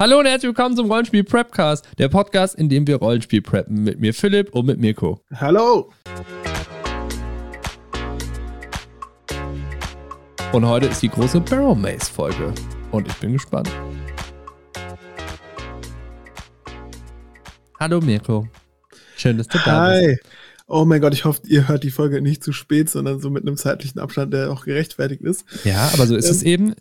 [0.00, 3.84] Hallo und herzlich willkommen zum Rollenspiel Prepcast, der Podcast, in dem wir Rollenspiel preppen.
[3.84, 5.20] Mit mir Philipp und mit Mirko.
[5.34, 5.92] Hallo.
[10.54, 12.54] Und heute ist die große Barrel Maze Folge.
[12.90, 13.70] Und ich bin gespannt.
[17.78, 18.48] Hallo Mirko.
[19.18, 20.06] Schön, dass du da Hi.
[20.06, 20.22] bist.
[20.72, 23.42] Oh mein Gott, ich hoffe, ihr hört die Folge nicht zu spät, sondern so mit
[23.42, 25.44] einem zeitlichen Abstand, der auch gerechtfertigt ist.
[25.64, 26.30] Ja, aber so ist Ähm.
[26.30, 26.74] es eben.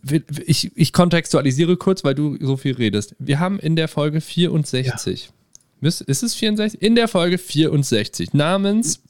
[0.45, 3.15] Ich, ich kontextualisiere kurz, weil du so viel redest.
[3.17, 5.31] Wir haben in der Folge 64.
[5.81, 6.81] Ist, ist es 64?
[6.81, 9.01] In der Folge 64 namens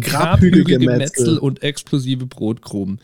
[0.00, 3.00] Grabhügelgemetzel und explosive Brotkrumen.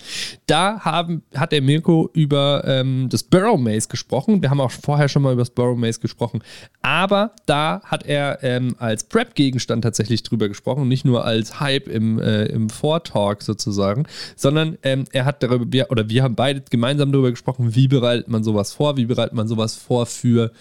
[0.47, 4.43] Da haben, hat der Mirko über ähm, das Burrow Maze gesprochen.
[4.43, 6.43] Wir haben auch vorher schon mal über das Burrow Maze gesprochen.
[6.81, 12.19] Aber da hat er ähm, als Prep-Gegenstand tatsächlich drüber gesprochen, nicht nur als Hype im,
[12.19, 17.13] äh, im Vortalk sozusagen, sondern ähm, er hat darüber, wir, oder wir haben beide gemeinsam
[17.13, 20.53] darüber gesprochen, wie bereitet man sowas vor, wie bereitet man sowas vor für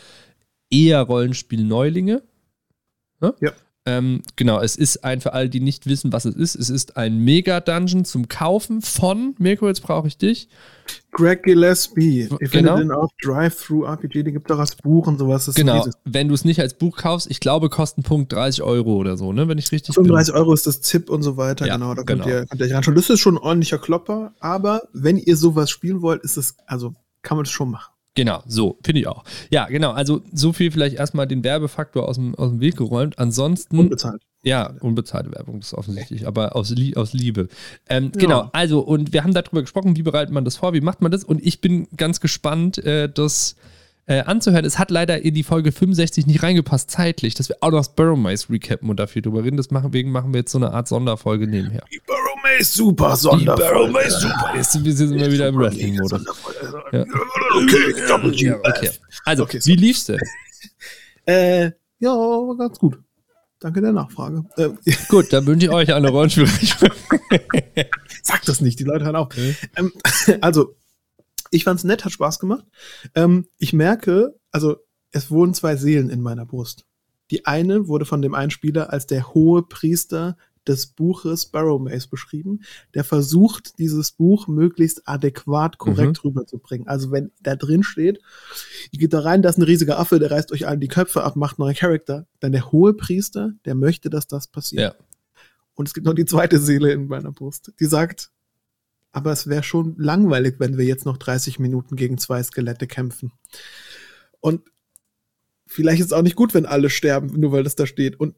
[0.69, 2.23] eher Rollenspiel-Neulinge.
[3.19, 3.33] Ne?
[3.39, 3.51] Ja.
[3.87, 6.97] Ähm, genau, es ist ein, für alle, die nicht wissen, was es ist, es ist
[6.97, 10.49] ein Mega-Dungeon zum Kaufen von, Mirko, jetzt brauche ich dich.
[11.11, 12.21] Greg Gillespie.
[12.21, 12.49] Ihr Genau.
[12.49, 15.45] findet den auf Drive-Thru-RPG, den gibt auch als Buch und sowas.
[15.45, 18.61] Das Genau, wenn du es nicht als Buch kaufst, ich glaube, kostet ein Punkt 30
[18.61, 21.65] Euro oder so, ne, wenn ich richtig 35 Euro ist das ZIP und so weiter.
[21.65, 22.23] Ja, genau, da genau.
[22.23, 22.95] könnt ihr, könnt ihr euch reinschauen.
[22.95, 26.93] Das ist schon ein ordentlicher Klopper, aber wenn ihr sowas spielen wollt, ist es, also
[27.23, 27.91] kann man das schon machen.
[28.13, 29.23] Genau, so, finde ich auch.
[29.51, 33.17] Ja, genau, also so viel vielleicht erstmal den Werbefaktor aus dem, aus dem Weg geräumt.
[33.17, 34.21] Ansonsten, Unbezahlt.
[34.43, 37.47] ja, unbezahlte Werbung, das ist offensichtlich, aber aus, aus Liebe.
[37.87, 41.01] Ähm, Genau, also, und wir haben darüber gesprochen, wie bereitet man das vor, wie macht
[41.01, 41.23] man das?
[41.23, 43.55] Und ich bin ganz gespannt, äh, das
[44.11, 44.65] äh, anzuhören.
[44.65, 47.95] Es hat leider in die Folge 65 nicht reingepasst, zeitlich, dass wir auch noch das
[47.95, 49.57] Burrow Maze recappen und dafür drüber reden.
[49.57, 51.83] Deswegen machen wir jetzt so eine Art Sonderfolge nebenher.
[51.91, 54.11] Die Burrow Maze super Sonderfolge.
[54.11, 54.51] super.
[54.55, 56.25] Jetzt, wir sind immer wieder im Wrestling-Modus.
[56.91, 57.05] Ja.
[57.55, 58.47] Okay, Double G.
[58.47, 58.89] Ja, okay.
[59.23, 60.19] Also, Okay, wie lief's denn?
[61.27, 62.15] Äh, ja,
[62.57, 62.97] ganz gut.
[63.59, 64.43] Danke der Nachfrage.
[64.57, 64.69] Äh,
[65.07, 66.47] Gut, dann wünsche ich euch eine Rollenspiel.
[68.23, 69.27] sag das nicht, die Leute hören auf.
[69.77, 69.93] Ähm,
[70.41, 70.75] also,
[71.51, 72.65] ich fand's nett, hat Spaß gemacht.
[73.13, 74.77] Ähm, ich merke, also,
[75.11, 76.85] es wohnen zwei Seelen in meiner Brust.
[77.29, 82.07] Die eine wurde von dem einen Spieler als der hohe Priester des Buches Barrow Maze
[82.07, 82.61] beschrieben,
[82.93, 86.87] der versucht, dieses Buch möglichst adäquat korrekt rüberzubringen.
[86.87, 88.21] Also wenn da drin steht,
[88.91, 91.23] ihr geht da rein, da ist ein riesiger Affe, der reißt euch allen die Köpfe
[91.23, 94.81] ab, macht neue Charakter, dann der hohe Priester, der möchte, dass das passiert.
[94.81, 95.05] Ja.
[95.73, 98.31] Und es gibt noch die zweite Seele in meiner Brust, die sagt,
[99.11, 103.31] aber es wäre schon langweilig, wenn wir jetzt noch 30 Minuten gegen zwei Skelette kämpfen.
[104.39, 104.61] Und
[105.67, 108.19] vielleicht ist es auch nicht gut, wenn alle sterben, nur weil das da steht.
[108.19, 108.35] Und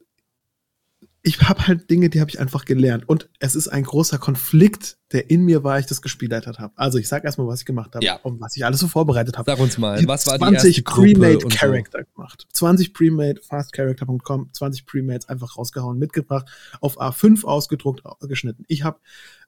[1.26, 3.08] ich habe halt Dinge, die habe ich einfach gelernt.
[3.08, 6.74] Und es ist ein großer Konflikt, der in mir war, ich das gespieltert habe.
[6.76, 8.18] Also ich sag erstmal, was ich gemacht habe Ja.
[8.24, 9.50] und was ich alles so vorbereitet habe.
[9.50, 11.58] Sag uns mal, Ich was war hab die erste 20 Gruppe Premade und so?
[11.60, 12.46] Character gemacht.
[12.52, 16.48] 20 Premade, fastcharacter.com, 20 Premates einfach rausgehauen, mitgebracht,
[16.82, 18.66] auf A5 ausgedruckt, au- geschnitten.
[18.68, 19.00] Ich habe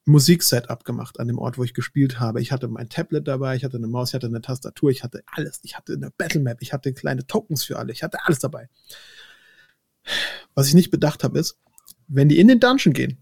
[0.05, 2.41] Musiksetup gemacht an dem Ort, wo ich gespielt habe.
[2.41, 5.23] Ich hatte mein Tablet dabei, ich hatte eine Maus, ich hatte eine Tastatur, ich hatte
[5.25, 5.59] alles.
[5.63, 8.69] Ich hatte eine Battlemap, ich hatte kleine Tokens für alle, ich hatte alles dabei.
[10.53, 11.59] Was ich nicht bedacht habe, ist,
[12.07, 13.17] wenn die in den Dungeon gehen,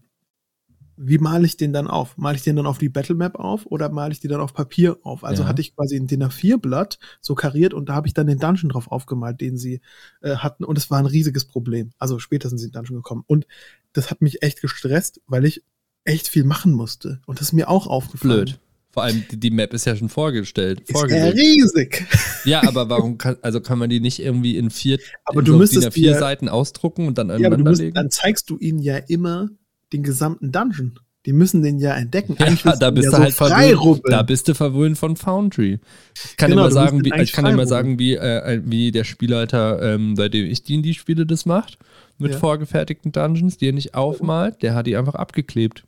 [0.96, 2.16] wie male ich den dann auf?
[2.16, 4.98] Male ich den dann auf die Battlemap auf oder male ich die dann auf Papier
[5.02, 5.24] auf?
[5.24, 5.48] Also Ja.
[5.48, 8.68] hatte ich quasi ein DIN A4-Blatt so kariert und da habe ich dann den Dungeon
[8.68, 9.80] drauf aufgemalt, den sie
[10.22, 11.92] äh, hatten und es war ein riesiges Problem.
[11.98, 13.46] Also später sind sie in den Dungeon gekommen und
[13.92, 15.64] das hat mich echt gestresst, weil ich
[16.04, 18.44] echt viel machen musste und das ist mir auch aufgefallen.
[18.44, 18.60] Blöd.
[18.94, 20.80] Vor allem, die, die Map ist ja schon vorgestellt.
[20.88, 22.06] Ist ja riesig.
[22.44, 25.52] Ja, aber warum kann, also kann man die nicht irgendwie in vier, Aber in du
[25.52, 27.94] so müsstest vier dir- Seiten ausdrucken und dann Ja, aber du aneinander musst, legen?
[27.94, 29.48] dann zeigst du ihnen ja immer
[29.92, 30.98] den gesamten Dungeon.
[31.26, 32.36] Die müssen den ja entdecken.
[32.38, 34.02] Ja, da bist ja du so halt verwöhnt.
[34.08, 35.80] Da bist du verwöhnt von Foundry.
[36.14, 39.82] Ich kann Genau, immer sagen, wie, ich kann immer sagen, wie, äh, wie der Spielleiter,
[39.82, 41.78] ähm, bei dem ich die die Spiele das macht,
[42.18, 42.38] mit Ja.
[42.38, 45.84] vorgefertigten Dungeons, die er nicht aufmalt, der hat die einfach abgeklebt.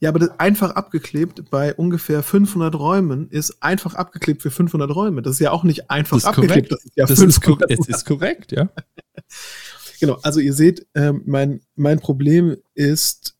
[0.00, 5.22] Ja, aber das einfach abgeklebt bei ungefähr 500 Räumen ist einfach abgeklebt für 500 Räume.
[5.22, 6.68] Das ist ja auch nicht einfach Das ist abgeklebt.
[6.68, 6.72] korrekt.
[6.72, 8.68] Das ist ja Das ist, kor 500 es ist korrekt, ja.
[10.00, 13.36] Genau, also ihr seht, ähm, mein, mein Problem ist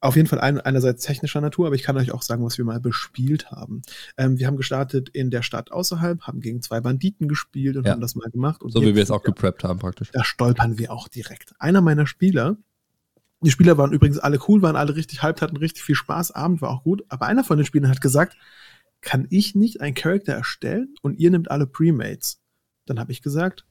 [0.00, 2.64] auf jeden Fall ein, einerseits technischer Natur, aber ich kann euch auch sagen, was wir
[2.64, 3.82] mal bespielt haben.
[4.16, 7.92] Ähm, wir haben gestartet in der Stadt außerhalb, haben gegen zwei Banditen gespielt und Ja.
[7.92, 8.62] haben das mal gemacht.
[8.62, 10.10] Und So wie wir es auch gepreppt haben, praktisch.
[10.12, 11.52] da stolpern wir auch direkt.
[11.60, 12.56] Einer meiner Spieler,
[13.40, 16.60] die Spieler waren übrigens alle cool, waren alle richtig hyped, hatten richtig viel Spaß, Abend
[16.60, 18.36] war auch gut, aber einer von den Spielern hat gesagt,
[19.00, 22.40] kann ich nicht einen Charakter erstellen und ihr nehmt alle Premates?
[22.86, 23.64] Dann habe ich gesagt,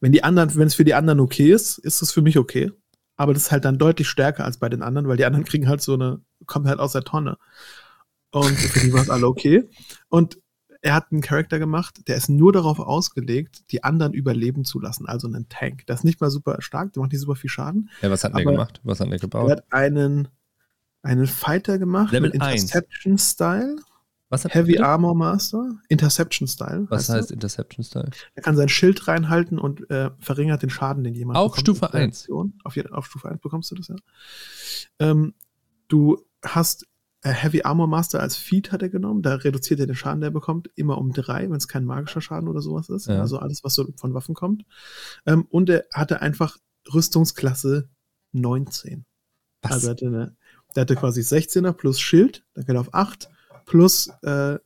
[0.00, 2.70] wenn die anderen, wenn es für die anderen okay ist, ist es für mich okay.
[3.16, 5.68] Aber das ist halt dann deutlich stärker als bei den anderen, weil die anderen kriegen
[5.68, 7.38] halt so eine, kommen halt aus der Tonne.
[8.30, 9.68] Und für die war es alle okay.
[10.08, 10.38] Und
[10.82, 15.06] er hat einen Charakter gemacht, der ist nur darauf ausgelegt, die anderen überleben zu lassen,
[15.06, 15.86] also einen Tank.
[15.86, 17.88] Der ist nicht mal super stark, der macht nicht super viel Schaden.
[18.02, 18.80] Ja, was hat der gemacht?
[18.82, 19.48] Was hat der gebaut?
[19.48, 20.28] Er hat einen,
[21.02, 23.76] einen Fighter gemacht Level mit Interception-Style.
[24.28, 24.86] Was hat Heavy bitte?
[24.86, 26.86] Armor Master, Interception-Style.
[26.88, 27.30] Was heißt heißt das.
[27.30, 28.10] Interception-Style?
[28.34, 31.94] Er kann sein Schild reinhalten und äh, verringert den Schaden, den jemand Auf Stufe mit
[31.94, 32.22] der 1.
[32.22, 32.54] Aktion.
[32.64, 33.96] Auf, auf Stufe 1 bekommst du das, ja.
[34.98, 35.34] Ähm,
[35.86, 36.86] du hast
[37.30, 39.22] Heavy Armor Master als Feed hat er genommen.
[39.22, 42.20] Da reduziert er den Schaden, der er bekommt, immer um drei, wenn es kein magischer
[42.20, 43.06] Schaden oder sowas ist.
[43.06, 43.20] Ja.
[43.20, 44.64] Also alles, was so von Waffen kommt.
[45.26, 46.58] Ähm, und er hatte einfach
[46.92, 47.88] Rüstungsklasse
[48.32, 49.04] 19.
[49.62, 49.72] Was?
[49.72, 50.36] Also er hatte eine,
[50.74, 53.28] der hatte quasi 16er plus Schild, dann geht er auf 8,
[53.66, 54.58] plus äh,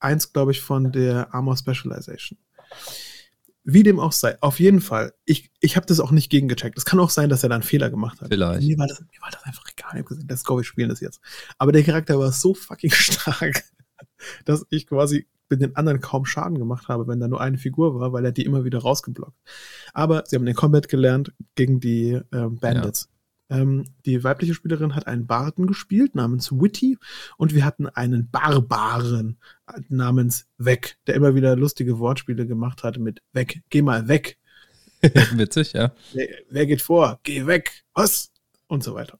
[0.00, 2.38] 1, glaube ich, von der Armor Specialization.
[3.64, 6.76] Wie dem auch sei, auf jeden Fall, ich, ich habe das auch nicht gegengecheckt.
[6.76, 8.28] Es kann auch sein, dass er da einen Fehler gemacht hat.
[8.28, 8.66] Vielleicht.
[8.66, 9.90] Mir war das, mir war das einfach egal.
[9.92, 11.20] Ich hab gesagt, let's go, wir spielen das jetzt.
[11.58, 13.62] Aber der Charakter war so fucking stark,
[14.44, 18.00] dass ich quasi mit den anderen kaum Schaden gemacht habe, wenn da nur eine Figur
[18.00, 19.36] war, weil er die immer wieder rausgeblockt.
[19.92, 23.11] Aber sie haben den Combat gelernt gegen die ähm, Bandits.
[23.52, 26.96] Ähm, die weibliche Spielerin hat einen Barden gespielt namens Witty
[27.36, 29.36] und wir hatten einen Barbaren
[29.88, 34.38] namens Weg, der immer wieder lustige Wortspiele gemacht hat mit Weg, geh mal weg,
[35.34, 35.92] Witzig, ja.
[36.12, 37.18] wer, wer geht vor?
[37.24, 38.30] Geh weg, was?
[38.68, 39.18] Und so weiter.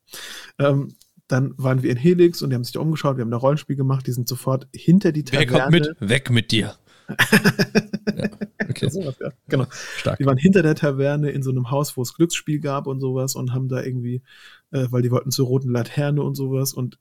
[0.59, 0.95] Ähm,
[1.27, 3.77] dann waren wir in Helix und die haben sich da umgeschaut, wir haben da Rollenspiel
[3.77, 5.81] gemacht, die sind sofort hinter die Wer Taverne.
[5.81, 6.11] kommt mit?
[6.11, 6.77] Weg mit dir.
[8.17, 8.29] ja,
[8.69, 9.31] okay, Sowas, ja.
[9.49, 9.67] Genau.
[9.71, 10.19] stark.
[10.19, 13.35] Die waren hinter der Taverne in so einem Haus, wo es Glücksspiel gab und sowas
[13.35, 14.23] und haben da irgendwie,
[14.71, 16.99] äh, weil die wollten zur roten Laterne und sowas und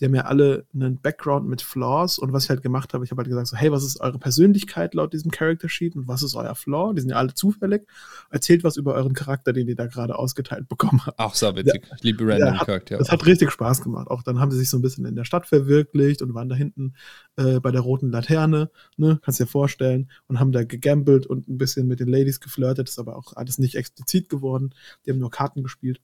[0.00, 3.10] die haben ja alle einen Background mit Flaws und was ich halt gemacht habe, ich
[3.10, 6.22] habe halt gesagt so, hey, was ist eure Persönlichkeit laut diesem Character Sheet und was
[6.22, 6.94] ist euer Flaw?
[6.94, 7.86] Die sind ja alle zufällig.
[8.30, 11.18] Erzählt was über euren Charakter, den ihr da gerade ausgeteilt bekommen habt.
[11.18, 11.86] Auch so witzig.
[11.96, 12.98] Ich liebe Random Ja, Charaktere.
[12.98, 14.08] Das hat richtig Spaß gemacht.
[14.08, 16.54] Auch dann haben sie sich so ein bisschen in der Stadt verwirklicht und waren da
[16.56, 16.94] hinten
[17.36, 21.58] äh, bei der roten Laterne, ne, kannst dir vorstellen, und haben da gegambelt und ein
[21.58, 22.88] bisschen mit den Ladies geflirtet.
[22.88, 24.74] ist aber auch alles nicht explizit geworden.
[25.04, 26.00] Die haben nur Karten gespielt.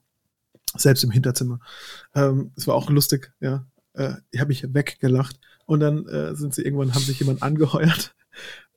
[0.77, 1.61] Selbst im Hinterzimmer.
[2.15, 3.65] Ähm, Es war auch lustig, ja.
[3.97, 5.39] Äh, ich habe mich weggelacht.
[5.67, 8.15] Und dann äh, sind sie irgendwann, haben sich jemand angeheuert.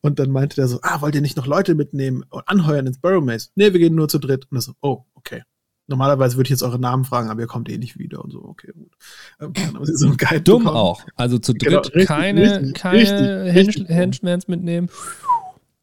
[0.02, 3.00] Und dann meinte der so, ah, wollt ihr nicht noch Leute mitnehmen und anheuern ins
[3.00, 3.50] Burrow Maze?
[3.56, 4.48] Nee, wir gehen nur zu dritt.
[4.50, 5.44] Und er so, oh, okay.
[5.88, 8.44] Normalerweise würde ich jetzt eure Namen fragen, aber ihr kommt eh nicht wieder und so,
[8.44, 8.94] okay, gut.
[9.40, 10.78] Ähm, dann haben sie so einen Guide Dumm bekommen.
[10.78, 11.04] auch.
[11.16, 13.90] Also zu dritt Genau, richtig, keine, richtig, keine richtig.
[13.90, 14.90] Henchmans mitnehmen.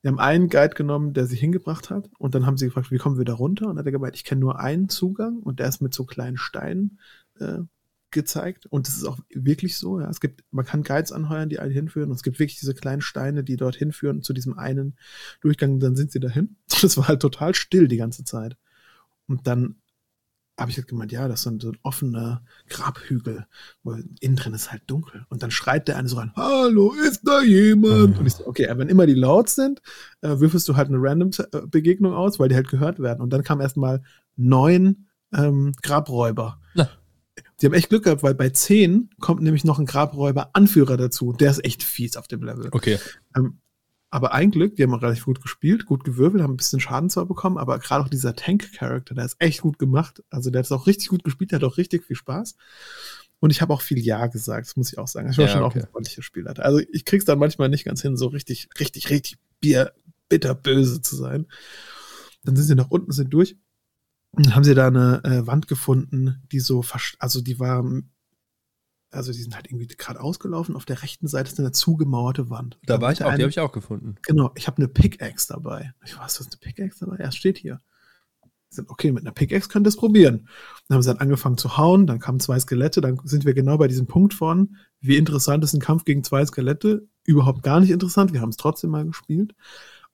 [0.03, 2.09] Wir haben einen Guide genommen, der sie hingebracht hat.
[2.19, 3.65] Und dann haben sie gefragt, wie kommen wir da runter?
[3.65, 6.05] Und dann hat er gemeint, ich kenne nur einen Zugang und der ist mit so
[6.05, 7.01] kleinen Steinen
[7.41, 7.59] äh,
[8.17, 8.67] gezeigt.
[8.67, 10.01] Und das ist auch wirklich so.
[10.01, 10.11] Ja.
[10.11, 12.11] Es gibt, man kann Guides anheuern, die einen hinführen.
[12.11, 14.97] Und es gibt wirklich diese kleinen Steine, die dort hinführen zu diesem einen
[15.41, 15.75] Durchgang.
[15.75, 16.57] Und dann sind sie dahin.
[16.83, 18.57] Das war halt total still die ganze Zeit.
[19.27, 19.77] Und dann
[20.59, 23.47] habe ich halt gemeint, ja, das ist so ein, so ein offener Grabhügel.
[23.83, 25.27] Wo innen drin ist halt dunkel.
[25.29, 28.19] Und dann schreit der eine so rein, hallo, ist da jemand?
[28.19, 29.83] Und ich so, okay, wenn immer die laut sind,
[30.23, 33.21] äh, würfelst du halt eine random äh, Begegnung aus, weil die halt gehört werden.
[33.21, 34.03] Und dann kamen erstmal
[34.37, 36.61] neun ähm, Grabräuber.
[36.75, 36.89] Na.
[37.61, 41.33] Die haben echt Glück gehabt, weil bei zehn kommt nämlich noch ein Grabräuber-Anführer dazu.
[41.33, 42.69] Der ist echt fies auf dem Level.
[42.73, 42.99] Okay.
[43.35, 43.61] Ähm,
[44.11, 47.11] aber ein Glück, die haben auch relativ gut gespielt, gut gewürfelt, haben ein bisschen Schaden
[47.11, 50.23] zwar bekommen, aber gerade auch dieser Tank-Charakter, der ist echt gut gemacht.
[50.31, 52.57] Also der hat es auch richtig gut gespielt, der hat auch richtig viel Spaß.
[53.41, 55.31] Und ich habe auch viel Ja gesagt, das muss ich auch sagen.
[55.31, 55.81] Ich war Ja, schon okay.
[55.81, 56.55] auch ein freundlicher Spieler.
[56.59, 59.93] Also ich krieg's dann manchmal nicht ganz hin, so richtig, richtig, richtig bier,
[60.29, 61.47] bitterböse zu sein.
[62.45, 63.57] Dann sind sie nach unten, sind durch.
[64.51, 66.85] Haben sie da eine äh, Wand gefunden, die so,
[67.19, 67.85] also die war,
[69.11, 70.77] also die sind halt irgendwie gerade ausgelaufen.
[70.77, 72.79] Auf der rechten Seite ist eine zugemauerte Wand.
[72.85, 74.17] Da war ich auch, die eine- habe ich auch gefunden.
[74.23, 75.95] Genau, ich habe eine Pickaxe dabei.
[76.05, 77.19] Ich weiß, was eine Pickaxe dabei?
[77.23, 77.81] Ja, es steht hier.
[78.89, 80.49] Okay, mit einer Pickaxe könnt ihr das probieren.
[80.89, 83.79] Dann haben sie dann angefangen zu hauen, dann kamen zwei Skelette, dann sind wir genau
[83.79, 87.09] bei diesem Punkt von, wie interessant ist ein Kampf gegen zwei Skelette?
[87.25, 89.55] Überhaupt gar nicht interessant, wir haben es trotzdem mal gespielt.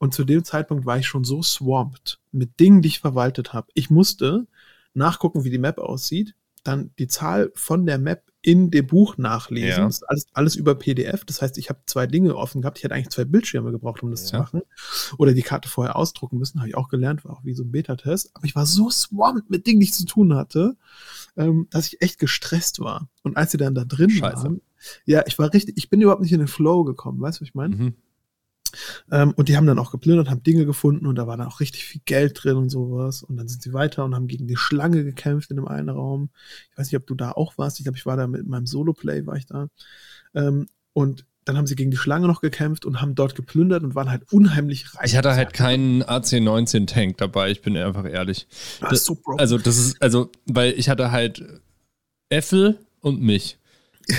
[0.03, 3.69] Und zu dem Zeitpunkt war ich schon so swamped mit Dingen, die ich verwaltet habe.
[3.75, 4.49] Ich musste
[4.95, 9.69] nachgucken, wie die Map aussieht, dann die Zahl von der Map in dem Buch nachlesen.
[9.79, 9.85] Ja.
[9.87, 11.25] Das ist alles, alles über PDF.
[11.25, 12.79] Das heißt, ich habe zwei Dinge offen gehabt.
[12.79, 14.41] Ich hätte eigentlich zwei Bildschirme gebraucht, um das zu Ja.
[14.41, 14.63] machen.
[15.19, 17.71] Oder die Karte vorher ausdrucken müssen, habe ich auch gelernt, war auch wie so ein
[17.71, 18.33] Beta-Test.
[18.35, 20.77] Aber ich war so swamped mit Dingen, die ich zu tun hatte,
[21.37, 23.09] ähm, dass ich echt gestresst war.
[23.23, 24.43] Und als sie dann da drin Scheiße.
[24.43, 24.61] waren,
[25.05, 27.49] ja, ich war richtig, ich bin überhaupt nicht in den Flow gekommen, weißt du, was
[27.49, 27.77] ich meine?
[27.77, 27.95] Mhm.
[29.11, 31.61] Ähm, und die haben dann auch geplündert, haben Dinge gefunden und da war dann auch
[31.61, 33.23] richtig viel Geld drin und sowas.
[33.23, 36.31] Und dann sind sie weiter und haben gegen die Schlange gekämpft in dem einen Raum.
[36.71, 37.79] Ich weiß nicht, ob du da auch warst.
[37.79, 39.69] Ich glaube, ich war da mit meinem Solo-Play, war ich da.
[40.35, 43.95] Ähm, und dann haben sie gegen die Schlange noch gekämpft und haben dort geplündert und
[43.95, 45.07] waren halt unheimlich reich.
[45.07, 48.47] Ich hatte halt keinen AC-19-Tank dabei, ich bin einfach ehrlich.
[48.81, 49.41] Das ist so broke.
[49.41, 51.45] Also, das ist, also, weil ich hatte halt
[52.29, 53.59] Äffel und mich.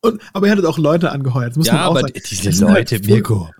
[0.00, 1.56] Und, aber er hat auch Leute angeheuert.
[1.64, 2.12] ja, aber sagen.
[2.28, 3.52] diese Leute, halt Mirko, sorry,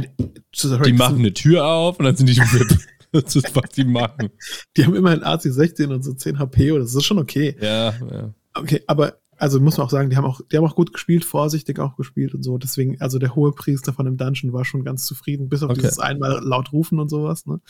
[0.00, 2.78] die machen eine Tür auf und dann sind die VIP.
[3.12, 4.30] das ist, was die machen.
[4.76, 7.56] Die haben immerhin AC16 und so 10 HP oder das ist schon okay.
[7.60, 8.34] Ja, ja.
[8.54, 11.24] Okay, aber also muss man auch sagen, die haben auch, die haben auch gut gespielt,
[11.24, 12.58] vorsichtig auch gespielt und so.
[12.58, 15.82] Deswegen, also der hohe Priester von dem Dungeon war schon ganz zufrieden, bis auf okay.
[15.82, 17.46] dieses einmal laut rufen und sowas.
[17.46, 17.60] Ne?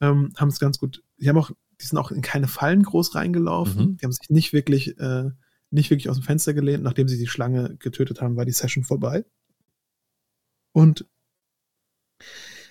[0.00, 1.04] Ähm, haben es ganz gut.
[1.18, 1.50] Die haben auch,
[1.80, 3.92] die sind auch in keine Fallen groß reingelaufen.
[3.92, 3.96] Mhm.
[3.96, 5.30] Die haben sich nicht wirklich, äh,
[5.70, 6.82] nicht wirklich aus dem Fenster gelehnt.
[6.82, 9.24] Nachdem sie die Schlange getötet haben, war die Session vorbei.
[10.72, 11.06] Und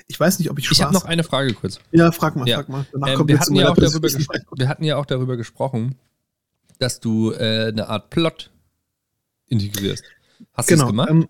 [0.07, 1.79] ich weiß nicht, ob ich Spaß Ich habe noch eine Frage kurz.
[1.91, 2.57] Ja, frag mal, ja.
[2.57, 2.85] frag mal.
[2.93, 5.95] Ähm, wir, hatten ja auch darüber wir hatten ja auch darüber gesprochen,
[6.79, 8.51] dass du äh, eine Art Plot
[9.47, 10.03] integrierst.
[10.53, 11.09] Hast genau, du das gemacht?
[11.09, 11.29] Ähm,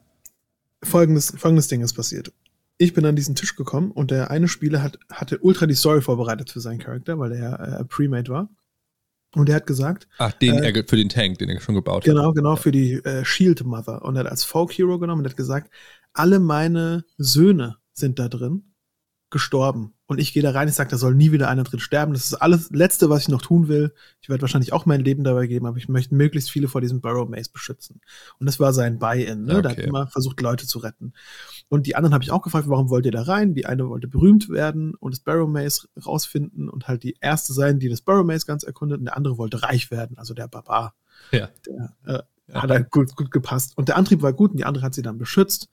[0.84, 2.32] folgendes, folgendes Ding ist passiert.
[2.78, 6.02] Ich bin an diesen Tisch gekommen und der eine Spieler hat, hatte ultra die Story
[6.02, 8.50] vorbereitet für seinen Charakter, weil er äh, Premade war.
[9.34, 10.08] Und er hat gesagt.
[10.20, 12.36] Ach, den äh, für den Tank, den er schon gebaut genau, hat.
[12.36, 14.04] Genau, genau, für die äh, Shield Mother.
[14.04, 15.72] Und er hat als Folk Hero genommen und hat gesagt,
[16.14, 18.64] alle meine Söhne sind da drin
[19.30, 19.94] gestorben.
[20.06, 22.14] Und ich gehe da rein, ich sage, da soll nie wieder einer drin sterben.
[22.14, 23.94] Das ist alles Letzte, was ich noch tun will.
[24.22, 27.02] Ich werde wahrscheinlich auch mein Leben dabei geben, aber ich möchte möglichst viele vor diesem
[27.02, 28.00] Burrow Maze beschützen.
[28.40, 29.44] Und das war sein Buy-in.
[29.44, 29.54] Ne?
[29.56, 29.62] Okay.
[29.62, 31.12] Da hat immer versucht, Leute zu retten.
[31.68, 33.54] Und die anderen habe ich auch gefragt, warum wollt ihr da rein?
[33.54, 37.80] Die eine wollte berühmt werden und das Burrow Maze rausfinden und halt die erste sein,
[37.80, 39.00] die das Burrow Maze ganz erkundet.
[39.00, 40.96] Und der andere wollte reich werden, also der Barbar.
[41.34, 41.50] Ja.
[41.66, 42.24] Der, äh.
[42.54, 43.78] Hat halt gut, gut gepasst.
[43.78, 45.70] Und der Antrieb war gut und die andere hat sie dann beschützt.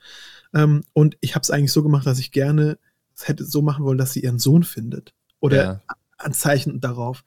[0.52, 2.78] Ähm, und ich habe es eigentlich so gemacht, dass ich gerne
[3.16, 5.14] es hätte so machen wollen, dass sie ihren Sohn findet.
[5.40, 5.82] Oder ja.
[6.18, 7.24] Anzeichen darauf.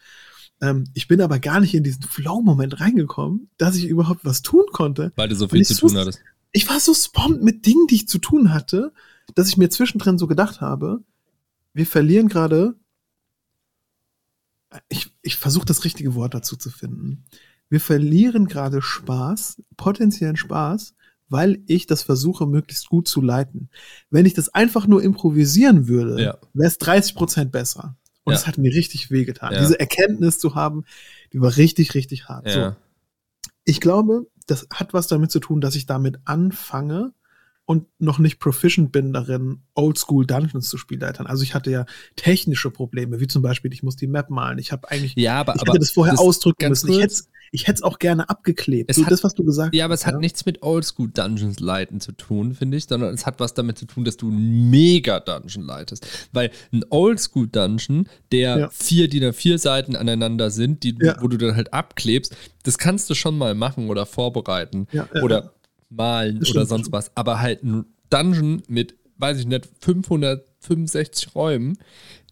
[0.61, 4.65] Ähm, ich bin aber gar nicht in diesen Flow-Moment reingekommen, dass ich überhaupt was tun
[4.71, 5.11] konnte.
[5.15, 6.19] Weil du so viel zu tun so, hattest.
[6.51, 8.93] Ich war so spammt mit Dingen, die ich zu tun hatte,
[9.35, 11.03] dass ich mir zwischendrin so gedacht habe,
[11.73, 12.75] wir verlieren gerade.
[14.89, 17.25] Ich, ich versuche das richtige Wort dazu zu finden.
[17.69, 20.93] Wir verlieren gerade Spaß, potenziellen Spaß,
[21.29, 23.69] weil ich das versuche, möglichst gut zu leiten.
[24.09, 26.37] Wenn ich das einfach nur improvisieren würde, ja.
[26.53, 27.97] wäre es 30 Prozent besser.
[28.23, 28.39] Und ja.
[28.39, 29.53] das hat mir richtig wehgetan.
[29.53, 29.59] Ja.
[29.59, 30.85] Diese Erkenntnis zu haben,
[31.33, 32.49] die war richtig, richtig hart.
[32.49, 32.75] So.
[33.63, 37.13] Ich glaube, das hat was damit zu tun, dass ich damit anfange
[37.65, 41.27] und noch nicht proficient bin darin, Oldschool Dungeons zu spielleitern.
[41.27, 44.57] Also ich hatte ja technische Probleme, wie zum Beispiel, ich muss die Map malen.
[44.57, 46.97] Ich habe eigentlich, ja, aber, ich hätte das vorher ausdrücken müssen.
[46.97, 47.13] Hätte
[47.51, 48.93] ich hätte es auch gerne abgeklebt.
[48.93, 49.79] so, hat, das, was du gesagt ja, hast.
[49.79, 53.25] Ja, aber es hat nichts mit Oldschool Dungeons leiten zu tun, finde ich, sondern es
[53.25, 56.07] hat was damit zu tun, dass du ein mega Dungeon leitest.
[56.33, 58.69] Weil ein Oldschool Dungeon, der ja.
[58.69, 61.17] vier DIN A4 Seiten aneinander sind, die, ja.
[61.21, 65.53] wo du dann halt abklebst, das kannst du schon mal machen oder vorbereiten ja, oder
[65.89, 67.15] malen oder sonst was.
[67.15, 71.77] Aber halt ein Dungeon mit, weiß ich nicht, 565 Räumen,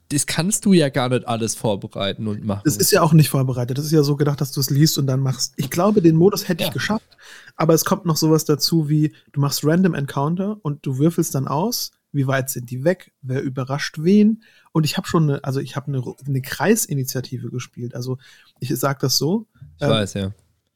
[0.09, 2.61] das kannst du ja gar nicht alles vorbereiten und machen.
[2.63, 3.77] Das ist ja auch nicht vorbereitet.
[3.77, 5.53] Das ist ja so gedacht, dass du es liest und dann machst.
[5.57, 6.67] Ich glaube, den Modus hätte ja.
[6.67, 7.17] ich geschafft.
[7.55, 11.47] Aber es kommt noch sowas dazu wie, du machst Random Encounter und du würfelst dann
[11.47, 14.43] aus, wie weit sind die weg, wer überrascht wen.
[14.71, 17.95] Und ich habe schon eine, also ich habe eine, eine Kreisinitiative gespielt.
[17.95, 18.17] Also
[18.59, 19.47] ich sage das so.
[19.77, 20.31] Ich ähm, weiß, ja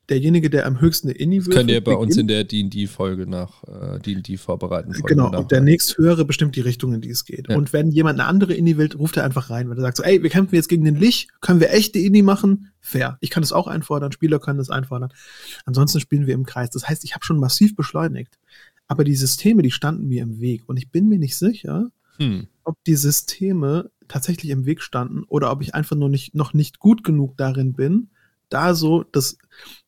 [0.10, 1.56] derjenige, der am höchsten eine Inni würfelt.
[1.56, 2.08] Könnt ihr bei beginnt.
[2.08, 4.94] uns in der D&D-Folge nach äh, D&D vorbereiten.
[4.94, 7.50] Folge genau, und der nächsthöhere bestimmt die Richtung, in die es geht.
[7.50, 7.58] Ja.
[7.58, 9.70] Und wenn jemand eine andere Inni will, ruft er einfach rein.
[9.70, 12.22] Wenn er sagt so, ey, wir kämpfen jetzt gegen den Lich, können wir echte Inni
[12.22, 12.72] machen?
[12.80, 13.18] Fair.
[13.22, 15.12] Ich kann das auch einfordern, Spieler können das einfordern.
[15.66, 16.70] Ansonsten spielen wir im Kreis.
[16.72, 18.40] Das heißt, ich habe schon massiv beschleunigt.
[18.88, 20.64] Aber die Systeme, die standen mir im Weg.
[20.68, 22.48] Und ich bin mir nicht sicher, hm.
[22.64, 26.80] ob die Systeme tatsächlich im Weg standen oder ob ich einfach nur nicht, noch nicht
[26.80, 28.10] gut genug darin bin,
[28.50, 29.38] da so das,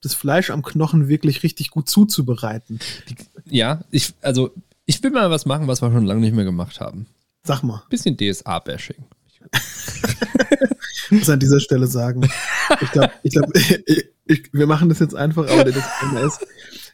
[0.01, 2.79] das Fleisch am Knochen wirklich richtig gut zuzubereiten.
[3.45, 4.51] Ja, ich, also
[4.85, 7.07] ich will mal was machen, was wir schon lange nicht mehr gemacht haben.
[7.43, 7.83] Sag mal.
[7.89, 9.03] Bisschen DSA-Bashing.
[11.11, 12.29] muss an dieser Stelle sagen.
[12.81, 13.53] Ich glaube, ich glaub,
[14.51, 16.45] wir machen das jetzt einfach, aber der Disclaimer ist,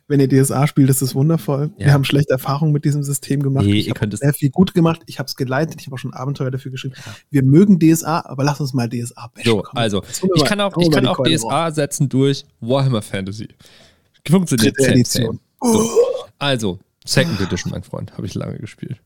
[0.08, 1.72] wenn ihr DSA spielt, ist es wundervoll.
[1.78, 1.88] Ja.
[1.88, 3.66] Wir haben schlechte Erfahrungen mit diesem System gemacht.
[3.66, 5.02] Nee, ich habe sehr viel gut gemacht.
[5.06, 5.82] Ich habe es geleitet.
[5.82, 6.96] Ich habe auch schon Abenteuer dafür geschrieben.
[7.06, 7.16] Ja.
[7.30, 9.50] Wir mögen DSA, aber lass uns mal DSA bashen.
[9.50, 10.04] So, also,
[10.36, 13.50] ich kann auch, ich kann auch DSA setzen durch Warhammer Fantasy.
[14.28, 15.40] Funktioniert Dritte Edition.
[15.62, 15.90] So.
[16.40, 18.98] Also, Second Edition, mein Freund, habe ich lange gespielt.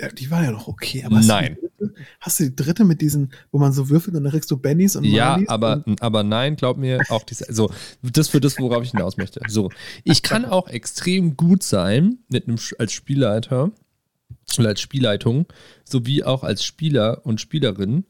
[0.00, 1.56] Ja, die war ja noch okay, aber nein.
[1.56, 4.50] Hast du, hast du die dritte mit diesen, wo man so würfelt und dann kriegst
[4.50, 7.70] du Bennys und Ja, aber, aber nein, glaub mir, auch diese, so,
[8.02, 9.40] das für das, worauf ich hinaus möchte.
[9.48, 9.70] So,
[10.04, 13.72] ich kann auch extrem gut sein mit einem, als Spielleiter
[14.58, 15.46] oder als Spielleitung,
[15.84, 18.04] sowie auch als Spieler und Spielerin,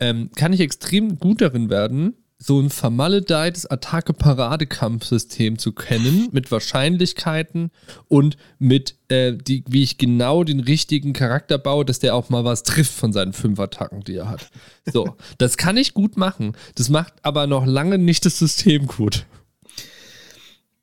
[0.00, 7.70] ähm, kann ich extrem gut darin werden, so ein vermaledeites Attacke-Parade-Kampfsystem zu kennen, mit Wahrscheinlichkeiten
[8.08, 12.44] und mit, äh, die, wie ich genau den richtigen Charakter baue, dass der auch mal
[12.44, 14.50] was trifft von seinen fünf Attacken, die er hat.
[14.90, 16.56] So, das kann ich gut machen.
[16.76, 19.26] Das macht aber noch lange nicht das System gut.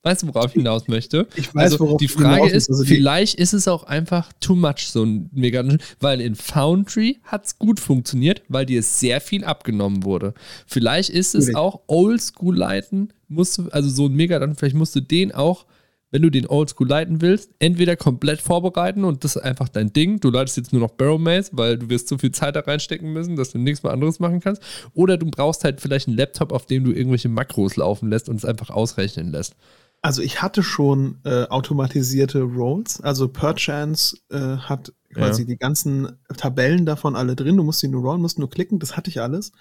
[0.08, 1.28] Weißt du, worauf ich hinaus möchte?
[1.36, 2.70] Ich weiß, also, worauf die Frage ist.
[2.70, 5.64] Also die- vielleicht ist es auch einfach too much, so ein Mega
[6.00, 10.34] weil in Foundry hat es gut funktioniert, weil dir sehr viel abgenommen wurde.
[10.66, 14.96] Vielleicht ist es auch Oldschool leiten, musst du, also so ein Mega Dungeon, vielleicht musst
[14.96, 15.66] du den auch,
[16.10, 20.22] wenn du den Oldschool leiten willst, entweder komplett vorbereiten und das ist einfach dein Ding.
[20.22, 23.12] Du leitest jetzt nur noch Barrow Maze, weil du wirst so viel Zeit da reinstecken
[23.12, 24.62] müssen, dass du nichts mehr anderes machen kannst.
[24.94, 28.38] Oder du brauchst halt vielleicht einen Laptop, auf dem du irgendwelche Makros laufen lässt und
[28.38, 29.56] es einfach ausrechnen lässt.
[30.02, 33.02] Also ich hatte schon äh, automatisierte Rolls.
[33.02, 35.48] Also Perchance äh, hat quasi Ja.
[35.48, 37.58] die ganzen Tabellen davon alle drin.
[37.58, 38.80] Du musst sie nur rollen, musst nur klicken.
[38.80, 39.52] Das hatte ich alles.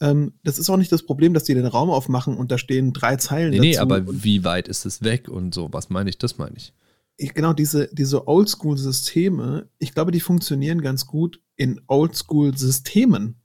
[0.00, 2.92] Ähm, das ist auch nicht das Problem, dass die den Raum aufmachen und da stehen
[2.92, 5.68] drei Zeilen Nee, nee, aber wie weit ist es weg und so?
[5.72, 6.18] Was meine ich?
[6.18, 6.72] Das meine ich.
[7.16, 13.36] ich, genau diese, diese Oldschool-Systeme, ich glaube, die funktionieren ganz gut in Oldschool-Systemen.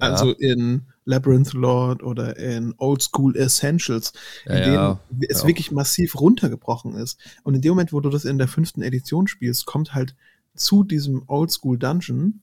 [0.00, 0.08] Ja.
[0.12, 4.12] Also in Labyrinth Lord oder in Oldschool Essentials,
[4.46, 5.00] in Ja, ja.
[5.10, 5.46] denen es Ja.
[5.48, 7.18] wirklich massiv runtergebrochen ist.
[7.44, 10.14] Und in dem Moment, wo du das in der fünften Edition spielst, kommt halt
[10.54, 12.42] zu diesem Oldschool Dungeon,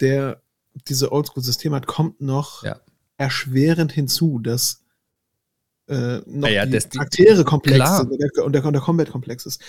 [0.00, 0.40] der
[0.88, 2.62] diese Oldschool-System hat, kommt noch
[3.16, 4.83] erschwerend hinzu, dass
[5.86, 7.98] äh, noch Ja, ja, die die- Charaktere komplex klar.
[7.98, 9.60] sind und der, und der, Combat komplex ist.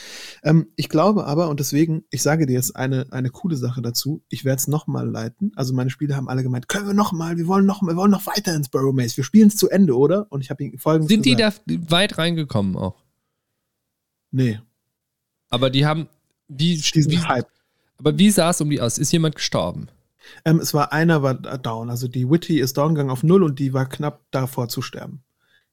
[0.44, 4.24] Ähm, ich glaube aber, und deswegen, ich sage dir jetzt eine, eine coole Sache dazu,
[4.30, 5.52] ich werde es nochmal leiten.
[5.56, 8.26] Also meine Spieler haben alle gemeint, können wir nochmal, wir wollen noch, wir wollen noch
[8.28, 10.28] weiter ins Burrow Maze, wir spielen es zu Ende, oder?
[10.32, 11.62] Und ich habe ihnen folgendes Sind die gesagt.
[11.66, 12.96] da weit reingekommen auch?
[14.32, 14.60] Nee,
[15.50, 16.08] Aber die haben.
[16.48, 17.48] Wie, wie, Hype.
[17.98, 18.98] aber wie sah es um die aus?
[19.00, 19.88] Ist jemand gestorben?
[20.44, 23.58] Ähm, es war einer war down, also die Witty ist down gegangen auf null und
[23.60, 25.24] die war knapp davor zu sterben.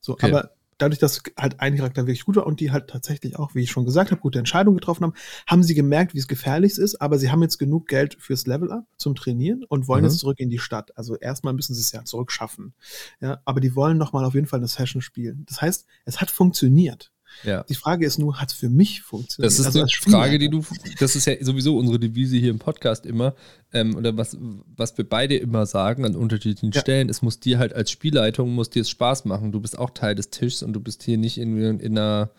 [0.02, 0.26] So, Okay.
[0.30, 3.62] aber dadurch, dass halt ein Charakter wirklich gut war und die halt tatsächlich auch, wie
[3.62, 5.14] ich schon gesagt habe, gute Entscheidungen getroffen haben,
[5.46, 8.84] haben sie gemerkt, wie es gefährlich ist, aber sie haben jetzt genug Geld fürs Level-Up
[8.96, 10.08] zum Trainieren und wollen Mhm.
[10.10, 10.96] jetzt zurück in die Stadt.
[10.98, 12.74] Also erstmal müssen sie es ja zurückschaffen.
[13.20, 15.44] Ja, aber die wollen nochmal auf jeden Fall eine Session spielen.
[15.48, 17.12] Das heißt, es hat funktioniert.
[17.44, 17.64] Ja.
[17.64, 19.50] Die Frage ist nur, hat es für mich funktioniert?
[19.52, 19.88] Das ist Also eine.
[19.88, 20.64] Frage, die du.
[20.98, 23.34] Das ist ja sowieso unsere Devise hier im Podcast immer.
[23.72, 24.36] Ähm, oder was,
[24.76, 26.80] was wir beide immer sagen an unterschiedlichen Ja.
[26.80, 27.08] Stellen.
[27.08, 29.52] Es muss dir halt als Spielleitung, muss dir es Spaß machen.
[29.52, 32.30] Du bist auch Teil des Tischs und du bist hier nicht in, in einer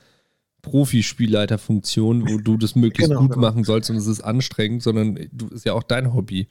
[0.62, 3.42] Profispielleiterfunktion, wo du das möglichst Genau, gut genau.
[3.48, 6.48] machen sollst und es ist anstrengend, sondern du ist ja auch dein Hobby.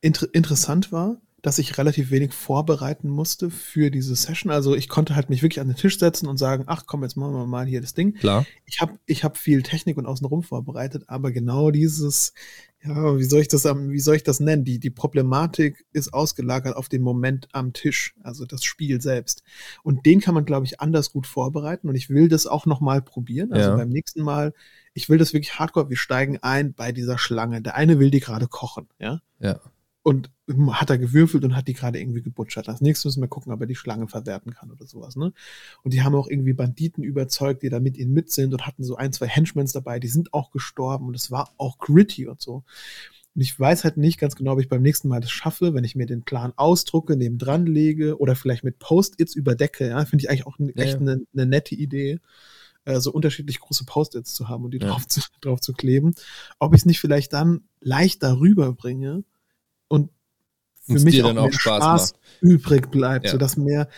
[0.00, 4.50] Inter interessant war, dass ich relativ wenig vorbereiten musste für diese Session.
[4.50, 7.16] Also ich konnte halt mich wirklich an den Tisch setzen und sagen, ach komm, jetzt
[7.16, 8.14] machen wir mal hier das Ding.
[8.14, 8.46] Klar.
[8.64, 12.32] Ich habe ich hab viel Technik und außenrum vorbereitet, aber genau dieses,
[12.82, 14.64] ja, wie soll ich das, wie soll ich das nennen?
[14.64, 19.42] Die, die Problematik ist ausgelagert auf den Moment am Tisch, also das Spiel selbst.
[19.82, 22.80] Und den kann man, glaube ich, anders gut vorbereiten und ich will das auch noch
[22.80, 23.52] mal probieren.
[23.52, 23.76] Also Ja.
[23.76, 24.52] beim nächsten Mal,
[24.94, 27.60] ich will das wirklich hardcore, wir steigen ein bei dieser Schlange.
[27.60, 29.60] Der eine will die gerade kochen, ja Ja.
[30.06, 30.30] Und
[30.70, 32.68] hat er gewürfelt und hat die gerade irgendwie gebutschert.
[32.68, 35.16] Als nächstes müssen wir gucken, ob er die Schlange verwerten kann oder sowas.
[35.16, 35.32] Ne?
[35.82, 38.84] Und die haben auch irgendwie Banditen überzeugt, die da mit ihnen mit sind und hatten
[38.84, 42.40] so ein, zwei Henchmans dabei, die sind auch gestorben und es war auch gritty und
[42.40, 42.62] so.
[43.34, 45.82] Und ich weiß halt nicht ganz genau, ob ich beim nächsten Mal das schaffe, wenn
[45.82, 49.88] ich mir den Plan ausdrucke, neben dran lege oder vielleicht mit Post-its überdecke.
[49.88, 50.04] Ja?
[50.04, 51.00] Finde ich eigentlich auch ne- Ja, echt ja.
[51.00, 52.20] eine ne nette Idee,
[52.84, 54.86] äh, so unterschiedlich große Post-its zu haben und die Ja.
[54.86, 56.14] drauf, zu, drauf zu kleben.
[56.60, 59.24] Ob ich es nicht vielleicht dann leichter rüberbringe und
[60.86, 63.32] für mich dir auch dann auch Spaß Spaß, übrig bleibt, Ja.
[63.32, 63.88] sodass mehr,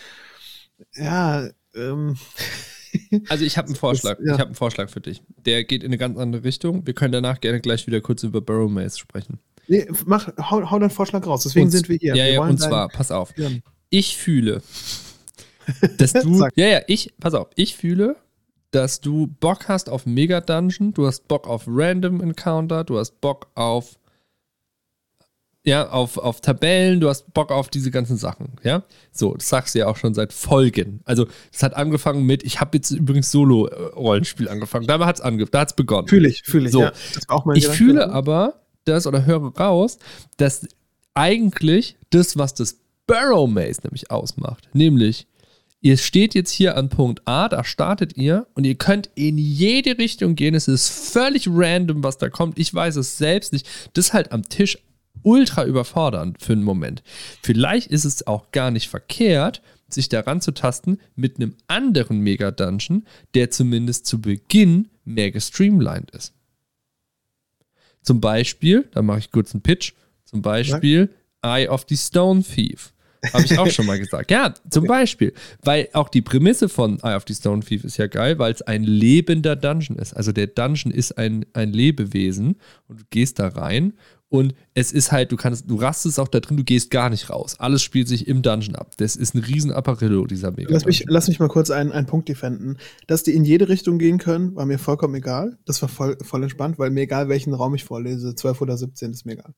[0.95, 2.17] ja, ähm,
[3.29, 4.17] Also ich habe einen Vorschlag.
[4.19, 4.25] ja.
[4.33, 5.21] Ich habe einen Vorschlag für dich.
[5.45, 6.87] Der geht in eine ganz andere Richtung.
[6.87, 9.37] Wir können danach gerne gleich wieder kurz über Barrow Maze sprechen.
[9.67, 12.15] nee, mach, hau, hau deinen Vorschlag raus, deswegen Und- sind wir hier.
[12.15, 13.31] Ja, wir ja, und zwar, pass auf.
[13.37, 13.49] Ja.
[13.91, 14.63] Ich fühle,
[15.97, 16.47] dass du.
[16.55, 18.15] Ja, ja, ich, pass auf, ich fühle,
[18.71, 23.21] dass du Bock hast auf Mega Dungeon, du hast Bock auf Random Encounter, du hast
[23.21, 23.99] Bock auf.
[25.65, 28.83] Ja, auf, auf Tabellen, du hast Bock auf diese ganzen Sachen, ja?
[29.11, 31.01] So, das sagst du ja auch schon seit Folgen.
[31.03, 34.87] Also, es hat angefangen mit, ich habe jetzt übrigens Solo-Rollenspiel angefangen.
[34.87, 36.07] Da hat es ange da hat's begonnen.
[36.07, 36.83] Fühle ich, fühle ich, So.
[36.83, 36.93] ja.
[37.53, 37.71] Ich Gedanke.
[37.71, 39.97] fühle aber das oder höre raus,
[40.37, 40.65] dass
[41.13, 45.27] eigentlich das, was das Barrow Maze nämlich ausmacht, nämlich
[45.81, 49.97] ihr steht jetzt hier an Punkt A, da startet ihr und ihr könnt in jede
[49.97, 50.53] Richtung gehen.
[50.55, 52.59] Es ist völlig random, was da kommt.
[52.59, 53.67] Ich weiß es selbst nicht.
[53.93, 54.77] Das ist halt am Tisch
[55.23, 57.03] ultra überfordernd für einen Moment.
[57.43, 63.05] Vielleicht ist es auch gar nicht verkehrt, sich daran zu tasten mit einem anderen Mega-Dungeon,
[63.33, 66.33] der zumindest zu Beginn mehr gestreamlined ist.
[68.01, 69.93] Zum Beispiel, da mache ich kurz einen Pitch,
[70.25, 71.09] zum Beispiel
[71.41, 72.93] Eye of the Stone Thief.
[73.33, 74.31] Habe ich auch schon mal gesagt.
[74.31, 75.33] Ja, zum Beispiel.
[75.61, 78.61] Weil auch die Prämisse von Eye of the Stone Thief ist ja geil, weil es
[78.61, 80.13] ein lebender Dungeon ist.
[80.13, 82.55] Also der Dungeon ist ein, ein Lebewesen
[82.87, 83.93] und du gehst da rein
[84.29, 87.31] Und es ist halt, du kannst, du rastest auch da drin, du gehst gar nicht
[87.31, 87.55] raus.
[87.59, 88.91] Alles spielt sich im Dungeon ab.
[88.97, 90.71] Das ist ein riesen Apparillo, dieser Mega.
[90.71, 92.77] Lass mich, lass mich mal kurz einen, einen Punkt defenden.
[93.07, 95.57] Dass die in jede Richtung gehen können, war mir vollkommen egal.
[95.65, 99.11] Das war voll, voll entspannt, weil mir egal, welchen Raum ich vorlese, 12 oder 17,
[99.11, 99.55] ist mir egal.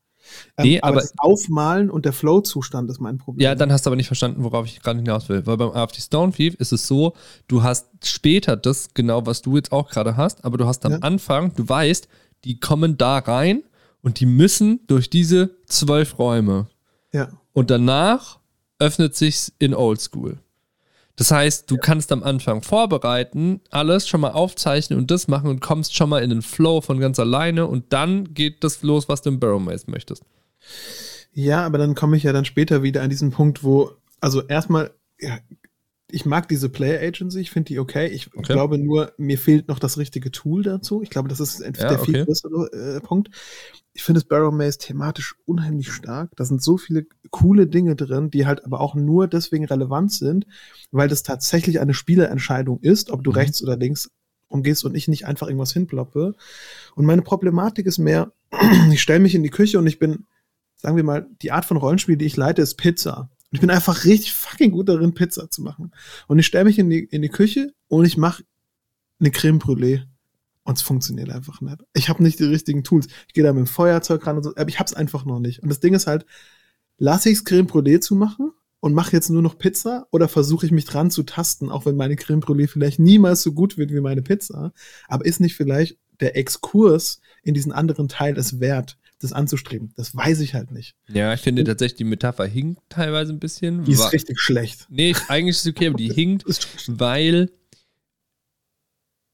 [0.57, 3.43] Ähm, nee, aber, aber das Aufmalen und der Flow-Zustand ist mein Problem.
[3.43, 5.45] Ja, dann hast du aber nicht verstanden, worauf ich gerade hinaus will.
[5.45, 7.13] Weil beim AFT Stone Thief ist es so,
[7.49, 10.93] du hast später das, genau was du jetzt auch gerade hast, aber du hast am
[10.93, 10.97] ja.
[10.99, 12.07] Anfang, du weißt,
[12.45, 13.63] die kommen da rein
[14.01, 16.67] und die müssen durch diese zwölf Räume.
[17.11, 17.29] Ja.
[17.53, 18.39] Und danach
[18.79, 20.39] öffnet sich's in Oldschool.
[21.15, 21.81] Das heißt, du ja.
[21.81, 26.23] kannst am Anfang vorbereiten, alles schon mal aufzeichnen und das machen und kommst schon mal
[26.23, 29.61] in den Flow von ganz alleine und dann geht das los, was du im Barrow
[29.61, 30.23] Maze möchtest.
[31.33, 34.91] Ja, aber dann komme ich ja dann später wieder an diesen Punkt, wo, also erstmal,
[35.19, 35.37] ja,
[36.11, 38.07] ich mag diese Player Agency, ich finde die okay.
[38.07, 38.53] Ich okay.
[38.53, 41.01] glaube nur, mir fehlt noch das richtige Tool dazu.
[41.01, 42.11] Ich glaube, das ist ja, der okay.
[42.11, 43.29] viel größere äh, Punkt.
[43.93, 46.31] Ich finde das Barrow Maze thematisch unheimlich stark.
[46.35, 50.45] Da sind so viele coole Dinge drin, die halt aber auch nur deswegen relevant sind,
[50.91, 53.37] weil das tatsächlich eine Spielerentscheidung ist, ob du mhm.
[53.37, 54.11] rechts oder links
[54.47, 56.35] umgehst und ich nicht einfach irgendwas hinploppe.
[56.95, 58.31] Und meine Problematik ist mehr,
[58.91, 60.25] ich stelle mich in die Küche und ich bin,
[60.75, 63.29] sagen wir mal, die Art von Rollenspiel, die ich leite, ist Pizza.
[63.51, 65.91] Und ich bin einfach richtig fucking gut darin, Pizza zu machen.
[66.27, 68.43] Und ich stelle mich in die, in die Küche und ich mache
[69.19, 70.03] eine Creme Brûlée.
[70.63, 71.83] Und es funktioniert einfach nicht.
[71.93, 73.07] Ich habe nicht die richtigen Tools.
[73.27, 75.61] Ich gehe da mit dem Feuerzeug ran und so, aber ich hab's einfach noch nicht.
[75.63, 76.25] Und das Ding ist halt,
[76.97, 80.71] lasse ich's Creme Brûlée zu machen und mache jetzt nur noch Pizza oder versuche ich
[80.71, 83.99] mich dran zu tasten, auch wenn meine Creme Brûlée vielleicht niemals so gut wird wie
[83.99, 84.71] meine Pizza.
[85.07, 89.93] Aber ist nicht vielleicht der Exkurs in diesen anderen Teil es wert, das anzustreben.
[89.95, 90.95] Das weiß ich halt nicht.
[91.07, 93.83] Ja, ich finde tatsächlich, die Metapher hinkt teilweise ein bisschen.
[93.83, 94.87] Die ist richtig schlecht.
[94.89, 96.45] Nee, eigentlich ist es okay, aber die hinkt,
[96.87, 97.49] weil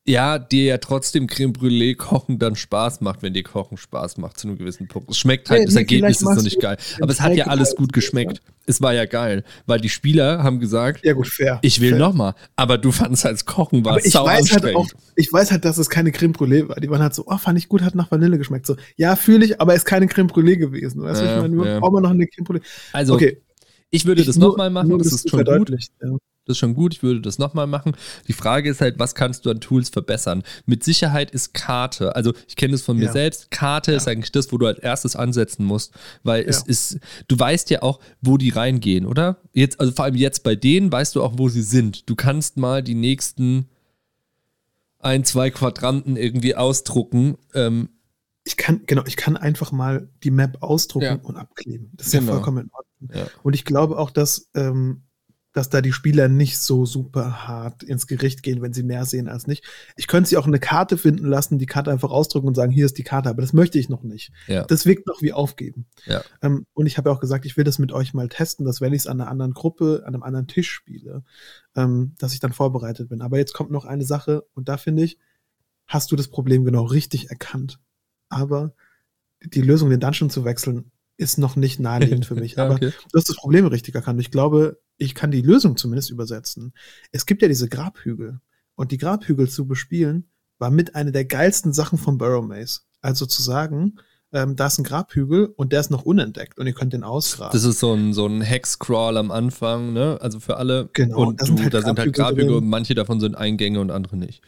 [0.08, 4.40] ja, dir ja trotzdem Creme Brûlée kochen dann Spaß macht, wenn dir Kochen Spaß macht
[4.40, 5.10] zu einem gewissen Punkt.
[5.12, 6.78] Es schmeckt halt, nee, das nee, Ergebnis ist noch nicht geil.
[7.02, 8.38] Aber es hat ja alles gut geschmeckt.
[8.38, 8.54] Ja.
[8.70, 11.60] Es war ja geil, weil die Spieler haben gesagt, ja gut, fair.
[11.62, 12.36] Ich will nochmal.
[12.56, 15.90] Aber du fandest als Kochen war ich weiß halt auch, Ich weiß halt, dass es
[15.90, 16.78] keine Creme Brûlée war.
[16.78, 18.66] Die waren halt so, oh, fand ich gut, hat nach Vanille geschmeckt.
[18.66, 21.02] So, ja, fühle ich, aber es ist keine Creme Brûlée gewesen.
[21.02, 21.80] Weißt du, ja, ich meine, ja.
[21.80, 22.62] brauchen wir noch eine Creme Brûlée.
[22.94, 23.42] Also, okay.
[23.90, 25.70] ich würde ich das nochmal machen, das ist schon gut.
[26.02, 26.18] Ja.
[26.48, 27.96] Das ist schon gut, ich würde das nochmal machen.
[28.28, 30.44] Die Frage ist halt, was kannst du an Tools verbessern?
[30.66, 33.12] Mit Sicherheit ist Karte, also ich kenne das von mir ja.
[33.12, 33.98] selbst, Karte ja.
[33.98, 36.50] ist eigentlich das, wo du als erstes ansetzen musst, weil ja.
[36.50, 39.38] es ist, du weißt ja auch, wo die reingehen, oder?
[39.54, 42.10] Jetzt, also vor allem jetzt bei denen weißt du auch, wo sie sind.
[42.10, 43.68] Du kannst mal die nächsten
[45.00, 47.38] ein, zwei Quadranten irgendwie ausdrucken.
[47.54, 47.90] Ähm,
[48.44, 51.92] ich kann, genau, ich kann einfach mal die Map ausdrucken und abkleben.
[51.96, 52.28] Das ist genau.
[52.28, 53.28] ja vollkommen in Ordnung.
[53.44, 55.04] Und ich glaube auch, dass ähm,
[55.58, 59.28] dass da die Spieler nicht so super hart ins Gericht gehen, wenn sie mehr sehen
[59.28, 59.66] als nicht.
[59.96, 62.86] Ich könnte sie auch eine Karte finden lassen, die Karte einfach ausdrücken und sagen, hier
[62.86, 64.32] ist die Karte, aber das möchte ich noch nicht.
[64.46, 64.66] Ja.
[64.66, 65.88] Das wirkt noch wie aufgeben.
[66.06, 66.22] Ja.
[66.44, 68.82] Ähm, und ich habe ja auch gesagt, ich will das mit euch mal testen, dass
[68.82, 71.24] wenn ich es an einer anderen Gruppe, an einem anderen Tisch spiele,
[71.76, 73.24] ähm, dass ich dann vorbereitet bin.
[73.24, 75.18] Aber jetzt kommt noch eine Sache und da finde ich,
[75.88, 77.80] hast du das Problem genau richtig erkannt.
[78.30, 78.76] Aber
[79.44, 82.56] die Lösung, den Dungeon zu wechseln, ist noch nicht naheliegend für mich.
[82.58, 82.86] ja, okay.
[82.86, 84.22] Aber du hast das Problem richtig erkannt.
[84.22, 86.74] Ich glaube, ich kann die Lösung zumindest übersetzen.
[87.12, 88.40] Es gibt ja diese Grabhügel.
[88.76, 90.30] Und die Grabhügel zu bespielen,
[90.60, 92.82] war mit einer der geilsten Sachen von Burrow Maze.
[93.02, 94.00] Also zu sagen,
[94.34, 97.54] ähm, da ist ein Grabhügel und der ist noch unentdeckt und ihr könnt den ausgraben.
[97.54, 100.18] Das ist so ein, so ein Hexcrawl am Anfang, ne?
[100.22, 100.90] Also für alle.
[100.94, 101.28] Genau.
[101.28, 104.18] Und da sind, halt, da sind halt Grabhügel und manche davon sind Eingänge und andere
[104.18, 104.42] nicht.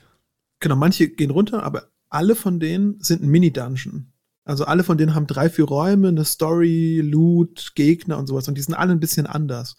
[0.60, 4.12] Genau, manche gehen runter, aber alle von denen sind ein Mini-Dungeon.
[4.44, 8.48] Also alle von denen haben drei, vier Räume, eine Story, Loot, Gegner und sowas.
[8.48, 9.76] Und die sind alle ein bisschen anders.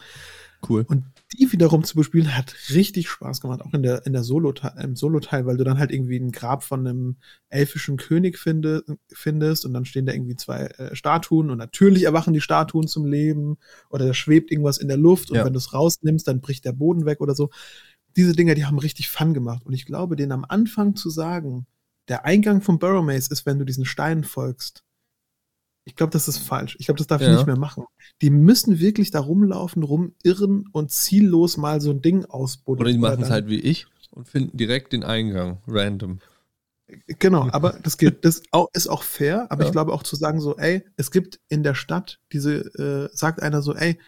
[0.68, 0.84] Cool.
[0.88, 4.52] Und die wiederum zu bespielen hat richtig Spaß gemacht, auch in der, in der Solo
[4.82, 7.16] im Solo-Teil, weil du dann halt irgendwie ein Grab von einem
[7.48, 12.34] elfischen König finde, findest und dann stehen da irgendwie zwei äh, Statuen und natürlich erwachen
[12.34, 13.58] die Statuen zum Leben
[13.90, 15.44] oder da schwebt irgendwas in der Luft und ja.
[15.44, 17.50] wenn du es rausnimmst, dann bricht der Boden weg oder so.
[18.16, 21.66] Diese Dinger, die haben richtig Fun gemacht und ich glaube, denen am Anfang zu sagen,
[22.08, 24.82] der Eingang vom Burrow Maze ist, wenn du diesen Steinen folgst,
[25.84, 26.76] ich glaube, das ist falsch.
[26.78, 27.30] Ich glaube, das darf ja.
[27.30, 27.84] ich nicht mehr machen.
[28.22, 32.86] Die müssen wirklich da rumlaufen, rumirren und ziellos mal so ein Ding ausbuddeln.
[32.86, 36.18] Oder die machen es halt wie ich und finden direkt den Eingang, random.
[37.06, 39.68] Genau, aber das geht, das ist auch fair, aber ja.
[39.68, 43.40] ich glaube auch zu sagen so, ey, es gibt in der Stadt diese, äh, sagt
[43.42, 43.98] einer so, ey,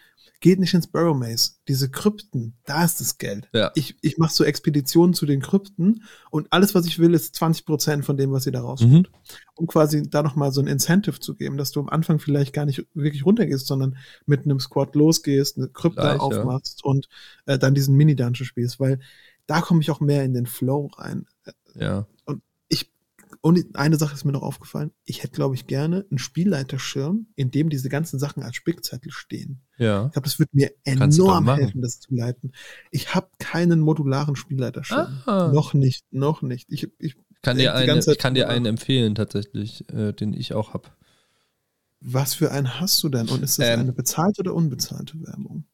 [0.43, 1.53] geht nicht ins Burrow Maze.
[1.69, 3.47] Diese Krypten, da ist das Geld.
[3.53, 3.71] Ja.
[3.75, 7.65] Ich, ich mache so Expeditionen zu den Krypten und alles, was ich will, ist 20
[7.65, 9.09] Prozent von dem, was ihr da rauskommt.
[9.09, 9.33] Mhm.
[9.55, 12.65] Um quasi da nochmal so ein Incentive zu geben, dass du am Anfang vielleicht gar
[12.65, 16.91] nicht wirklich runtergehst, sondern mit einem Squad losgehst, eine Krypta Gleich, aufmachst ja.
[16.91, 17.07] und
[17.45, 18.99] äh, dann diesen Mini-Dungeon spielst, weil
[19.47, 21.25] da komme ich auch mehr in den Flow rein.
[21.73, 22.05] Ja.
[22.25, 22.41] Und
[23.45, 24.91] und eine Sache ist mir noch aufgefallen.
[25.03, 29.59] Ich hätte, glaube ich, gerne einen Spielleiterschirm, in dem diese ganzen Sachen als Spickzettel stehen.
[29.77, 30.05] Ja.
[30.05, 32.53] Ich glaube, das würde mir Kannst enorm helfen, das zu leiten.
[32.89, 35.19] Ich habe keinen modularen Spielleiterschirm.
[35.25, 35.51] Ah.
[35.53, 36.71] Noch nicht, noch nicht.
[36.71, 40.33] Ich, ich, kann dir, eine, ganze Zeit ich kann dir einen empfehlen, tatsächlich, äh, den
[40.33, 40.87] ich auch habe.
[41.99, 43.27] was für einen hast du denn?
[43.27, 43.81] Und ist das Ähm.
[43.81, 45.65] eine bezahlte oder unbezahlte Werbung?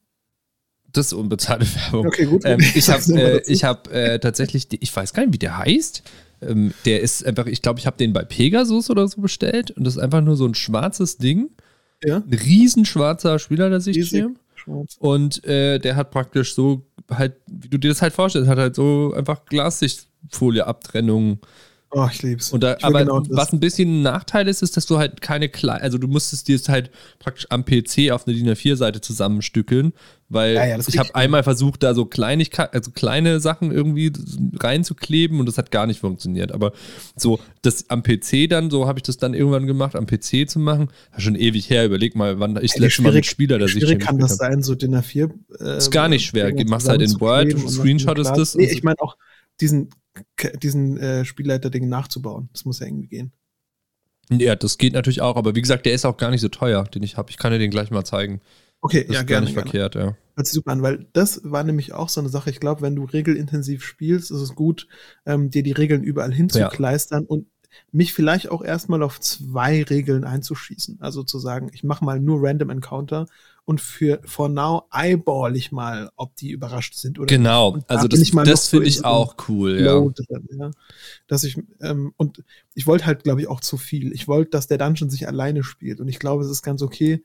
[0.90, 2.08] Das ist unbezahlte Werbung.
[2.08, 2.42] Okay, gut.
[2.44, 5.56] Ähm, ich habe äh, ich hab, äh, tatsächlich, die- ich weiß gar nicht, wie der
[5.58, 6.02] heißt.
[6.42, 9.84] Ähm, der ist einfach, ich glaube, ich habe den bei Pegasus oder so bestellt und
[9.84, 11.50] das ist einfach nur so ein schwarzes Ding.
[12.02, 14.36] ja, Ein riesen schwarzer Spielersichtschirm.
[14.54, 14.96] schwarz.
[14.98, 18.74] Und äh, der hat praktisch so halt, wie du dir das halt vorstellst, hat halt
[18.74, 21.38] so einfach Glassichtfolie-Abtrennung.
[21.92, 22.52] Oh, ich lieb's.
[22.52, 23.36] Und da, Ich aber genau das.
[23.36, 26.46] was ein bisschen ein Nachteil ist, ist, dass du halt keine kleine, also du musstest
[26.46, 29.92] dir es halt praktisch am PC auf eine DIN A4-Seite zusammenstückeln,
[30.28, 33.72] weil Ja, ja, das ich habe ich einmal versucht, da so Kleinigkeit, also kleine Sachen
[33.72, 34.12] irgendwie
[34.60, 36.52] reinzukleben und das hat gar nicht funktioniert.
[36.52, 36.72] Aber
[37.16, 40.60] so das am PC dann, so habe ich das dann irgendwann gemacht, am PC zu
[40.60, 41.84] machen, das ist schon ewig her.
[41.86, 43.98] Überleg mal, wann ich das Ey, wie letzte Mal mit Spieler, Wie der sich schwierig
[44.00, 45.30] kann das sein, so DIN A4?
[45.58, 46.52] Äh, Ist gar nicht schwer.
[46.52, 49.16] Dinge Machst halt in Word, screenshottest dann das Nee, ich meine auch
[49.60, 49.90] diesen,
[50.62, 52.48] diesen äh, Spielleiter-Ding nachzubauen.
[52.52, 53.32] Das muss ja irgendwie gehen.
[54.30, 56.84] Ja, das geht natürlich auch, aber wie gesagt, der ist auch gar nicht so teuer,
[56.84, 57.30] den ich habe.
[57.30, 58.40] Ich kann dir den gleich mal zeigen.
[58.80, 59.46] Okay, Das ja, ist gar gerne.
[59.46, 59.70] nicht gerne.
[59.70, 60.16] verkehrt, ja.
[60.36, 62.48] Hört sich super an, weil das war nämlich auch so eine Sache.
[62.50, 64.86] Ich glaube, wenn du regelintensiv spielst, ist es gut,
[65.26, 67.46] ähm, dir die Regeln überall hinzukleistern und
[67.92, 70.98] mich vielleicht auch erstmal auf zwei Regeln einzuschießen.
[71.00, 73.26] Also zu sagen, ich mache mal nur Random Encounter
[73.64, 77.94] und für for now eyeball ich mal, ob die überrascht sind oder Genau, Und da
[77.94, 80.00] also das, das finde in ich auch cool, ja.
[80.00, 80.70] drin, ja.
[81.28, 82.42] Dass ich, ähm, und
[82.74, 84.12] ich wollte halt, glaube ich, auch zu viel.
[84.12, 86.00] Ich wollte, dass der Dungeon sich alleine spielt.
[86.00, 87.22] Und ich glaube, es ist ganz okay,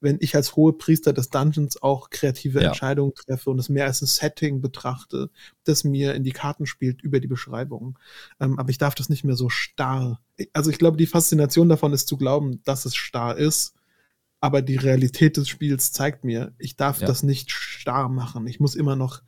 [0.00, 2.68] wenn ich als hohe Priester des Dungeons auch kreative Ja.
[2.68, 5.30] Entscheidungen treffe und es mehr als ein Setting betrachte,
[5.64, 7.98] das mir in die Karten spielt über die Beschreibung.
[8.40, 10.20] Ähm, aber ich darf das nicht mehr so starr.
[10.52, 13.74] Also ich glaube, die Faszination davon ist zu glauben, dass es starr ist.
[14.40, 17.08] Aber die Realität des Spiels zeigt mir, ich darf Ja.
[17.08, 18.46] das nicht starr machen.
[18.46, 19.22] Ich muss immer noch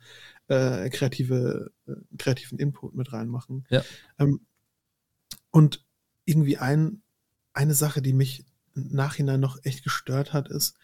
[0.47, 3.65] äh, kreative, äh, kreativen Input mit reinmachen.
[3.69, 3.83] Ja.
[4.19, 4.39] Ähm,
[5.51, 5.85] und
[6.25, 7.01] irgendwie ein,
[7.53, 10.75] eine Sache, die mich im Nachhinein noch echt gestört hat, ist,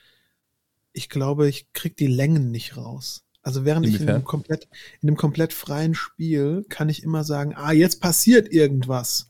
[0.93, 3.23] ich glaube, ich krieg die Längen nicht raus.
[3.41, 4.15] Also während ich in Inwiefern?
[4.15, 4.67] einem, komplett,
[5.01, 9.29] in einem komplett freien Spiel kann ich immer sagen, ah, jetzt passiert irgendwas.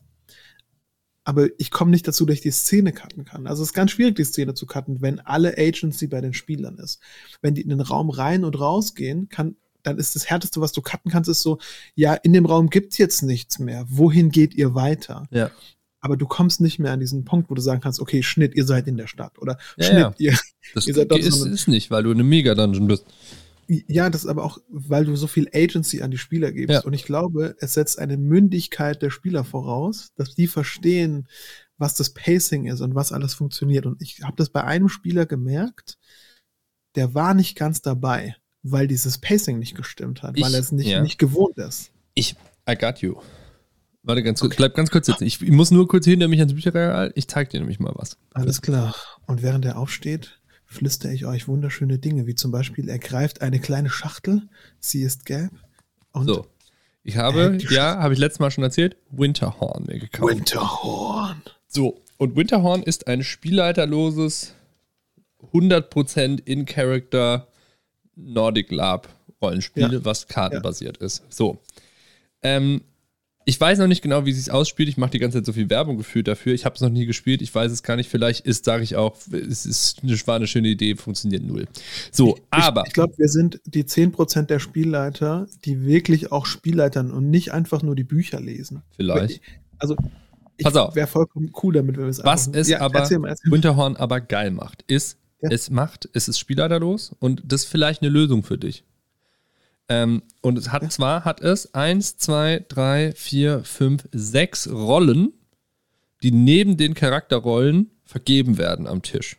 [1.24, 3.46] Aber ich komme nicht dazu, dass ich die Szene cutten kann.
[3.46, 6.78] Also es ist ganz schwierig, die Szene zu cutten, wenn alle Agency bei den Spielern
[6.78, 7.00] ist.
[7.42, 10.80] Wenn die in den Raum rein und rausgehen, kann, dann ist das Härteste, was du
[10.80, 11.58] cutten kannst, ist so,
[11.94, 13.84] ja, in dem Raum gibt's jetzt nichts mehr.
[13.88, 15.28] Wohin geht ihr weiter?
[15.30, 15.50] Ja.
[16.08, 18.64] Aber du kommst nicht mehr an diesen Punkt, wo du sagen kannst, okay, Schnitt, ihr
[18.64, 19.38] seid in der Stadt.
[19.38, 20.14] Oder Ja, Schnitt, ja.
[20.32, 20.38] ihr.
[20.74, 23.04] Das Ihr seid doch ist, so eine- ist nicht, weil du in einem Mega-Dungeon bist.
[23.68, 26.72] Ja, das ist aber auch, weil du so viel Agency an die Spieler gibst.
[26.72, 26.80] Ja.
[26.84, 31.28] Und ich glaube, es setzt eine Mündigkeit der Spieler voraus, dass die verstehen,
[31.76, 33.84] was das Pacing ist und was alles funktioniert.
[33.84, 35.98] Und ich habe das bei einem Spieler gemerkt,
[36.96, 40.72] der war nicht ganz dabei, weil dieses Pacing nicht gestimmt hat, weil Ich- er es
[40.72, 41.02] nicht, ja.
[41.02, 41.90] nicht gewohnt ist.
[42.14, 42.34] Ich,
[42.68, 43.16] I got you.
[44.08, 45.24] Warte ganz kurz, bleib ganz kurz sitzen.
[45.24, 47.12] Ich, ich muss nur kurz hinter mich ans Bücherregal.
[47.14, 48.16] Ich zeig dir nämlich mal was.
[48.32, 48.94] Alles klar.
[49.26, 53.60] Und während er aufsteht, flüstere ich euch wunderschöne Dinge, wie zum Beispiel, er greift eine
[53.60, 54.48] kleine Schachtel,
[54.80, 55.50] sie ist gelb.
[56.14, 56.46] So.
[57.02, 60.34] Ich habe, ja, habe ich letztes Mal schon erzählt, Winterhorn mir gekauft.
[60.34, 61.42] Winterhorn.
[61.66, 64.54] So, und Winterhorn ist ein spielleiterloses,
[65.52, 67.46] 100% in-Character
[68.16, 69.08] Nordic Lab
[69.42, 70.04] Rollenspiel, Ja.
[70.04, 71.22] was kartenbasiert ist.
[71.28, 71.60] So.
[72.42, 72.80] Ähm,
[73.48, 74.90] ich weiß noch nicht genau, wie es sich ausspielt.
[74.90, 76.52] Ich mache die ganze Zeit so viel Werbung gefühlt dafür.
[76.52, 77.40] Ich habe es noch nie gespielt.
[77.40, 78.10] Ich weiß es gar nicht.
[78.10, 81.66] Vielleicht ist, sage ich auch, es ist eine, war eine schöne Idee, funktioniert null.
[82.12, 82.82] So, aber.
[82.82, 87.54] Ich, ich glaube, wir sind die 10% der Spielleiter, die wirklich auch Spielleitern und nicht
[87.54, 88.82] einfach nur die Bücher lesen.
[88.96, 89.40] Vielleicht.
[89.78, 89.96] Also,
[90.58, 90.94] ich Pass auf.
[90.94, 93.54] wäre vollkommen cool damit, wenn wir es Was es Ja, aber erzähl mal, erzähl mal.
[93.54, 95.48] Winterhorn aber geil macht, ist, Ja.
[95.50, 98.84] es macht, es ist spielleiterlos und das ist vielleicht eine Lösung für dich.
[99.88, 105.32] Ähm, und es hat zwar hat es eins, zwei, drei, vier, fünf, sechs Rollen,
[106.22, 109.36] die neben den Charakterrollen vergeben werden am Tisch.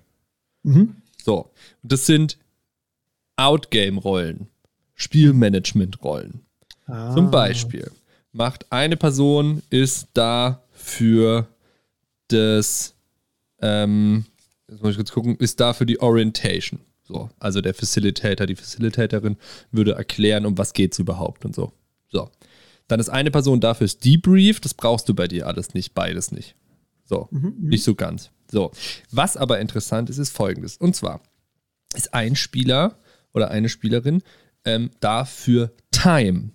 [0.64, 0.96] Mhm.
[1.24, 1.52] So,
[1.84, 2.38] und das sind
[3.36, 4.48] Outgame-Rollen,
[4.96, 6.42] Spielmanagement-Rollen.
[6.88, 7.14] Ah.
[7.14, 7.92] Zum Beispiel
[8.32, 11.48] macht eine Person ist da für
[12.28, 12.96] das,
[13.62, 14.26] ähm,
[14.68, 16.80] jetzt muss ich kurz gucken, ist da für die Orientation.
[17.10, 19.36] So, also der Facilitator, die Facilitatorin
[19.72, 21.74] würde erklären, um was geht's überhaupt und so.
[22.10, 22.30] So.
[22.88, 26.32] Dann ist eine Person da fürs Debrief, das brauchst du bei dir alles nicht, beides
[26.32, 26.56] nicht.
[27.06, 27.70] So, Mhm, mhm.
[27.70, 28.30] nicht so ganz.
[28.52, 28.72] So.
[29.10, 30.78] Was aber interessant ist, ist folgendes.
[30.78, 31.22] Und zwar
[31.96, 33.00] ist ein Spieler
[33.34, 34.22] oder eine Spielerin
[34.64, 36.52] ähm, da für Time.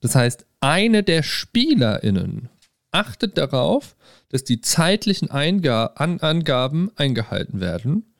[0.00, 2.48] Das heißt, eine der SpielerInnen,
[2.90, 3.94] achtet darauf,
[4.30, 8.15] dass die zeitlichen Einga An Angaben eingehalten werden.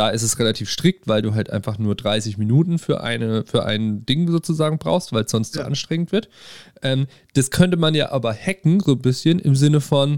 [0.00, 3.66] Da ist es relativ strikt, weil du halt einfach nur 30 Minuten für, eine, für
[3.66, 5.60] ein Ding sozusagen brauchst, weil es sonst ja.
[5.60, 6.30] zu anstrengend wird.
[6.80, 10.16] Ähm, das könnte man ja aber hacken, so ein bisschen im Sinne von,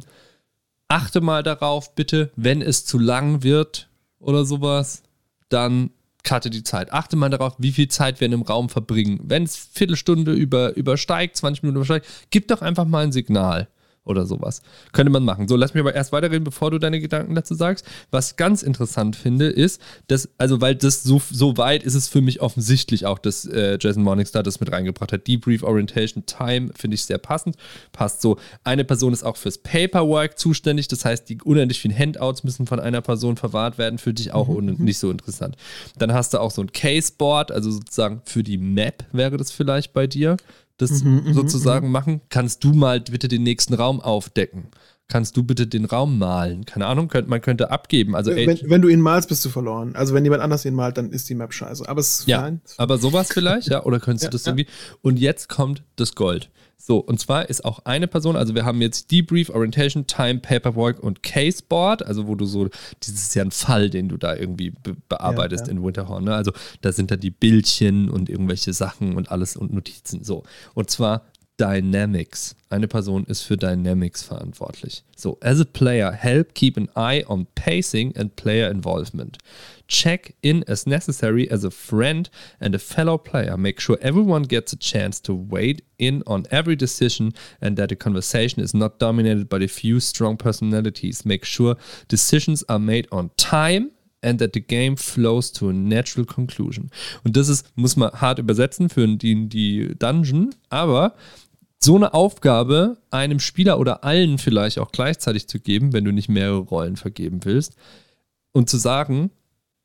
[0.87, 3.88] achte mal darauf, bitte, wenn es zu lang wird
[4.21, 5.03] oder sowas,
[5.49, 5.90] dann
[6.23, 6.92] cutte die Zeit.
[6.92, 9.18] Achte mal darauf, wie viel Zeit wir in einem Raum verbringen.
[9.25, 13.66] Wenn es Viertelstunde über, übersteigt, 20 Minuten übersteigt, gib doch einfach mal ein Signal
[14.05, 14.62] oder sowas.
[14.93, 15.47] Könnte man machen.
[15.47, 17.87] So, lass mich aber erst weiterreden, bevor du deine Gedanken dazu sagst.
[18.11, 22.21] Was ganz interessant finde, ist, dass, also, weil das so, so weit ist es für
[22.21, 25.27] mich offensichtlich auch, dass äh, Jason Morningstar das mit reingebracht hat.
[25.29, 27.57] Debrief Orientation Time finde ich sehr passend.
[27.93, 28.38] Passt so.
[28.65, 32.81] Eine Person ist auch fürs Paperwork zuständig, das heißt, die unendlich vielen Handouts müssen von
[32.81, 34.75] einer Person verwahrt werden, für dich auch mhm.
[34.79, 35.57] nicht so interessant.
[35.99, 39.93] Dann hast du auch so ein Caseboard, also sozusagen für die Map wäre das vielleicht
[39.93, 40.37] bei dir
[40.83, 41.92] das mhm, mhm, sozusagen mhm.
[41.92, 42.21] machen.
[42.29, 44.68] Kannst du mal bitte den nächsten Raum aufdecken?
[45.09, 46.64] Kannst du bitte den Raum malen?
[46.64, 48.16] Keine Ahnung, könnt, man könnte abgeben.
[48.16, 49.95] Also, wenn, wenn, du ihn malst, bist du verloren.
[49.95, 51.87] Also wenn jemand anders ihn malt, dann ist die Map scheiße.
[51.87, 52.62] Aber es ist ja, fein.
[52.79, 53.83] Aber sowas vielleicht, ja?
[53.85, 54.66] Oder könntest ja, du das irgendwie?
[55.03, 56.51] Und jetzt kommt das Gold.
[56.85, 60.99] So, und zwar ist auch eine Person, also wir haben jetzt Debrief, Orientation, Time, Paperwork
[60.99, 62.71] und Caseboard, also wo du so,
[63.05, 65.79] dieses ist ja ein Fall, den du da irgendwie be bearbeitest ja, ja.
[65.79, 66.35] in Winterhorn, ne?
[66.35, 70.42] Also da sind da die Bildchen und irgendwelche Sachen und alles und Notizen, so.
[70.75, 71.23] Und zwar
[71.59, 72.57] Dynamics.
[72.71, 75.05] Eine Person ist für Dynamics verantwortlich.
[75.17, 79.38] So, as a player, help keep an eye on pacing and player involvement.
[79.87, 83.57] Check in as necessary as a friend and a fellow player.
[83.57, 87.97] Make sure everyone gets a chance to weigh in on every decision and that the
[87.97, 91.27] conversation is not dominated by a few strong personalities.
[91.27, 91.77] Make sure
[92.09, 96.90] decisions are made on time and that the game flows to a natural conclusion.
[97.24, 101.14] Und das ist, muss man hart übersetzen für die, die Dungeon, aber
[101.78, 106.28] so eine Aufgabe einem Spieler oder allen vielleicht auch gleichzeitig zu geben, wenn du nicht
[106.28, 107.74] mehrere Rollen vergeben willst,
[108.52, 109.30] und zu sagen,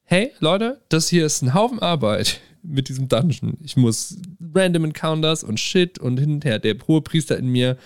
[0.04, 3.58] hey Leute, das hier ist ein Haufen Arbeit mit diesem Dungeon.
[3.63, 4.17] Ich muss
[4.54, 6.60] Random Encounters und Shit und hin und her.
[6.60, 7.78] Der hohe Priester in mir,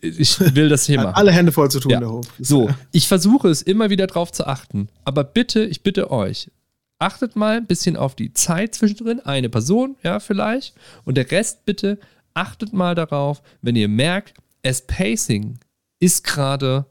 [0.00, 1.14] ich will das hier machen.
[1.14, 2.00] Alle Hände voll zu tun, ja.
[2.00, 2.44] der Hohepriester.
[2.44, 4.88] So, ich versuche es immer wieder drauf zu achten.
[5.04, 6.50] Aber bitte, ich bitte euch,
[6.98, 9.20] achtet mal ein bisschen auf die Zeit zwischendrin.
[9.20, 10.74] Eine Person, ja, vielleicht.
[11.04, 11.98] Und der Rest bitte
[12.34, 15.58] achtet mal darauf, wenn ihr merkt, es Pacing
[15.98, 16.86] ist gerade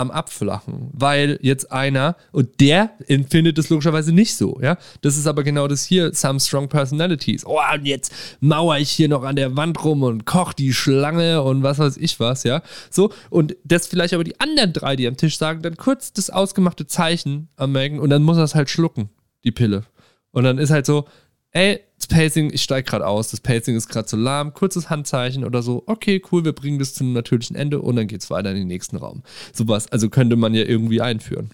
[0.00, 4.76] am Abflachen, weil jetzt einer und der empfindet es logischerweise nicht so, ja.
[5.02, 7.44] Das ist aber genau das hier, some strong personalities.
[7.46, 11.42] Oh, und jetzt mauer ich hier noch an der Wand rum und koch die Schlange
[11.42, 12.62] und was weiß ich was, ja.
[12.90, 16.30] So, und das vielleicht aber die anderen drei, die am Tisch sagen, dann kurz das
[16.30, 19.10] ausgemachte Zeichen anmerken und dann muss er es halt schlucken,
[19.44, 19.84] die Pille.
[20.32, 21.06] Und dann ist halt so,
[21.52, 25.44] ey, das Pacing, ich steige gerade aus, das Pacing ist gerade zu lahm, kurzes Handzeichen
[25.44, 28.30] oder so, okay, cool, wir bringen das zu einem natürlichen Ende und dann geht es
[28.30, 29.22] weiter in den nächsten Raum.
[29.52, 31.50] Sowas, also könnte man ja irgendwie einführen.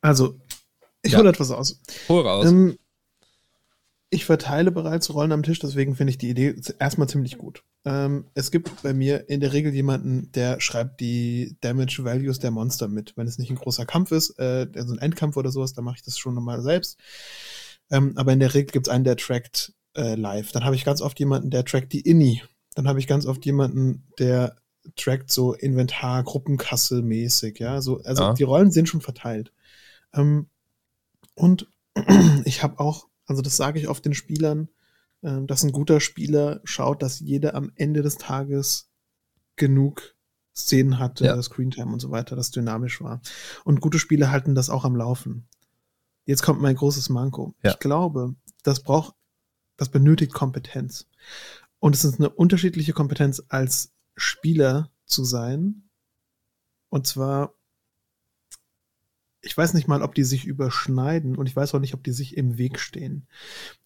[0.00, 0.36] Also,
[1.02, 1.18] ich ja.
[1.18, 1.80] hole etwas aus.
[2.08, 2.46] Hol raus.
[2.46, 2.78] Ähm,
[4.10, 7.62] ich verteile bereits Rollen am Tisch, deswegen finde ich die Idee erstmal ziemlich gut.
[7.84, 12.50] Ähm, es gibt bei mir in der Regel jemanden, der schreibt die Damage Values der
[12.50, 13.16] Monster mit.
[13.16, 15.96] Wenn es nicht ein großer Kampf ist, äh, also ein Endkampf oder sowas, dann mache
[15.96, 16.98] ich das schon nochmal selbst.
[17.90, 20.52] Ähm, aber in der Regel gibt es einen, der trackt äh, live.
[20.52, 22.42] Dann habe ich ganz oft jemanden, der trackt die INI.
[22.74, 24.56] Dann habe ich ganz oft jemanden, der
[24.96, 27.80] trackt so Inventar, Gruppenkasse mäßig, ja.
[27.80, 28.32] So, also ja.
[28.34, 29.52] die Rollen sind schon verteilt.
[30.12, 30.48] Ähm,
[31.34, 31.68] und
[32.44, 34.68] ich habe auch, also das sage ich oft den Spielern,
[35.22, 38.90] äh, dass ein guter Spieler schaut, dass jeder am Ende des Tages
[39.56, 40.14] genug
[40.54, 41.40] Szenen hatte, ja.
[41.40, 43.20] Screentime und so weiter, das dynamisch war.
[43.64, 45.46] Und gute Spieler halten das auch am Laufen.
[46.28, 47.54] Jetzt kommt mein großes Manko.
[47.62, 47.70] Ja.
[47.70, 49.14] Ich glaube, das braucht,
[49.78, 51.06] das benötigt Kompetenz.
[51.78, 55.88] Und es ist eine unterschiedliche Kompetenz als Spieler zu sein.
[56.90, 57.54] Und zwar,
[59.40, 62.12] ich weiß nicht mal, ob die sich überschneiden und ich weiß auch nicht, ob die
[62.12, 63.26] sich im Weg stehen.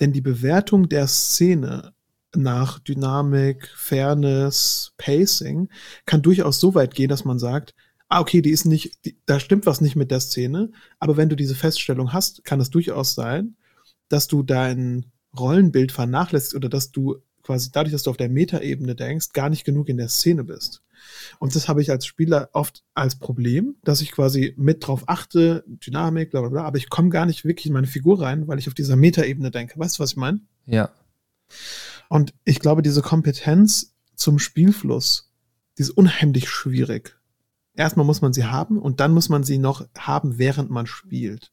[0.01, 1.95] Denn die Bewertung der Szene
[2.35, 5.69] nach Dynamik, Fairness, Pacing
[6.07, 7.73] kann durchaus so weit gehen, dass man sagt,
[8.13, 11.31] ah, okay, die ist nicht, die, da stimmt was nicht mit der Szene, aber wenn
[11.31, 13.57] du diese Feststellung hast, kann es durchaus sein,
[14.09, 15.07] dass du dein
[15.39, 19.65] Rollenbild vernachlässigst oder dass du quasi dadurch, dass du auf der Metaebene denkst, gar nicht
[19.65, 20.83] genug in der Szene bist.
[21.39, 25.65] Und das habe ich als Spieler oft als Problem, dass ich quasi mit drauf achte,
[25.67, 28.59] Dynamik, bla bla bla, aber ich komme gar nicht wirklich in meine Figur rein, weil
[28.59, 29.79] ich auf dieser Metaebene denke.
[29.79, 30.41] Weißt du, was ich meine?
[30.67, 30.91] Ja.
[32.11, 35.33] Und ich glaube, diese Kompetenz zum Spielfluss,
[35.79, 37.17] die ist unheimlich schwierig
[37.75, 41.53] erstmal muss man sie haben und dann muss man sie noch haben, während man spielt.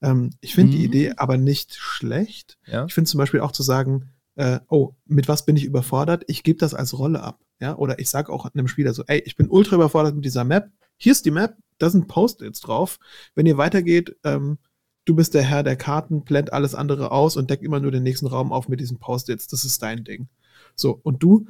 [0.00, 0.76] Ähm, ich finde mhm.
[0.76, 2.58] die Idee aber nicht schlecht.
[2.66, 2.84] Ja.
[2.86, 6.24] Ich finde zum Beispiel auch zu sagen, äh, oh, mit was bin ich überfordert?
[6.26, 7.40] Ich gebe das als Rolle ab.
[7.60, 10.44] ja, oder ich sage auch einem Spieler so, ey, ich bin ultra überfordert mit dieser
[10.44, 12.98] Map, hier ist die Map, da sind Post-its drauf.
[13.34, 14.58] Wenn ihr weitergeht, ähm,
[15.04, 18.04] du bist der Herr der Karten, blend alles andere aus und deck immer nur den
[18.04, 19.48] nächsten Raum auf mit diesen Post-its.
[19.48, 20.28] Das ist dein Ding.
[20.76, 21.46] So, und du,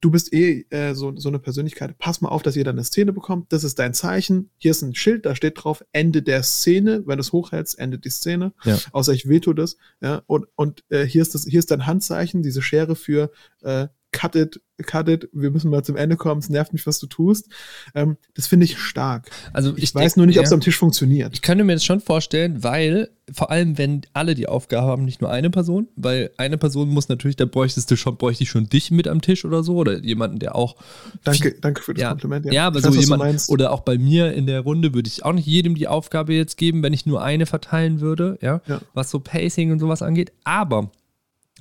[0.00, 1.98] du bist eh äh, so, so eine Persönlichkeit.
[1.98, 3.52] Pass mal auf, dass ihr dann eine Szene bekommt.
[3.52, 4.50] Das ist dein Zeichen.
[4.58, 7.02] Hier ist ein Schild, da steht drauf, Ende der Szene.
[7.06, 8.52] Wenn du es hochhältst, endet die Szene.
[8.64, 8.78] Ja.
[8.92, 9.76] Außer ich veto das.
[10.00, 13.30] Ja, und und äh, hier, ist das, hier ist dein Handzeichen, diese Schere für
[13.62, 16.98] äh, cut it, cut it, wir müssen mal zum Ende kommen, es nervt mich, was
[16.98, 17.48] du tust.
[17.94, 19.30] Ähm, das finde ich stark.
[19.52, 21.30] Also Ich, weiß nur nicht, ob es am Tisch funktioniert.
[21.34, 25.20] Ich könnte mir das schon vorstellen, weil vor allem, wenn alle die Aufgabe haben, nicht
[25.20, 28.68] nur eine Person, weil eine Person muss natürlich, da bräuchtest du schon, bräuchte ich schon
[28.68, 30.76] dich mit am Tisch oder so oder jemanden, der auch.
[31.24, 32.46] Danke, danke für das Ja, Kompliment.
[32.52, 35.24] ja, aber Ich so weiß, jemand, oder auch bei mir in der Runde würde ich
[35.24, 38.80] auch nicht jedem die Aufgabe jetzt geben, wenn ich nur eine verteilen würde, ja, Ja.
[38.94, 40.32] was so Pacing und sowas angeht.
[40.44, 40.90] Aber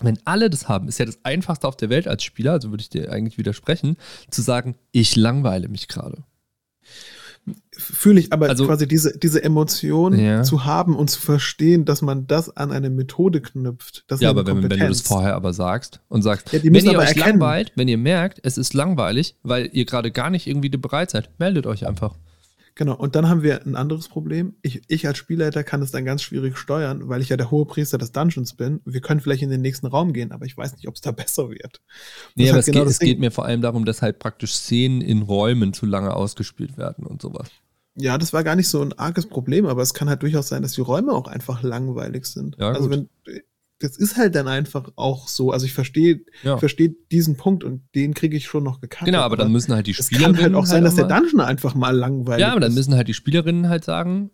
[0.01, 2.81] wenn alle das haben, ist ja das einfachste auf der Welt als Spieler, also würde
[2.81, 3.97] ich dir eigentlich widersprechen,
[4.29, 6.23] zu sagen, ich langweile mich gerade.
[7.71, 10.41] Fühle ich aber Also- quasi diese, diese Emotion Ja.
[10.41, 14.03] zu haben und zu verstehen, dass man das an eine Methode knüpft.
[14.07, 16.97] Das Ja, aber wenn, wenn du das vorher aber sagst und sagst, Ja, wenn ihr
[16.97, 17.39] euch erkennen.
[17.39, 21.29] langweilt, wenn ihr merkt, es ist langweilig, weil ihr gerade gar nicht irgendwie bereit seid,
[21.37, 22.15] meldet euch einfach.
[22.77, 24.55] Genau, und dann haben wir ein anderes Problem.
[24.61, 27.65] Ich, ich als Spielleiter kann es dann ganz schwierig steuern, weil ich ja der hohe
[27.65, 28.81] Priester des Dungeons bin.
[28.83, 31.11] Wir können vielleicht in den nächsten Raum gehen, aber ich weiß nicht, ob es da
[31.13, 31.81] besser wird.
[32.35, 34.53] Nee, aber es, genau geht, das es geht mir vor allem darum, dass halt praktisch
[34.53, 37.49] Szenen in Räumen zu lange ausgespielt werden und sowas.
[37.97, 40.61] Ja, das war gar nicht so ein arges Problem, aber es kann halt durchaus sein,
[40.61, 42.57] dass die Räume auch einfach langweilig sind.
[42.59, 42.91] Ja, also gut.
[42.91, 43.09] wenn
[43.79, 45.51] das ist halt dann einfach auch so.
[45.51, 46.57] Also ich verstehe Ja.
[46.57, 49.05] verstehe diesen Punkt und den kriege ich schon noch gekannt.
[49.05, 50.35] Genau, aber dann müssen halt die es Spielerinnen.
[50.35, 52.75] kann halt auch sein, dass der Dungeon einfach mal langweilig Ja, aber dann ist.
[52.77, 54.31] müssen halt die Spielerinnen halt sagen,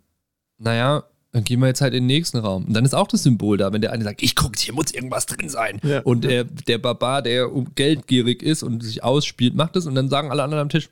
[0.58, 2.66] naja, dann gehen wir jetzt halt in den nächsten Raum.
[2.66, 4.92] Und dann ist auch das Symbol da, wenn der eine sagt, ich guck, hier muss
[4.94, 5.80] irgendwas drin sein.
[5.84, 6.02] Ja.
[6.02, 10.10] Und der, der Barbar, der um geldgierig ist und sich ausspielt, macht es und dann
[10.10, 10.90] sagen alle anderen am Tisch,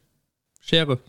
[0.62, 1.00] Schere,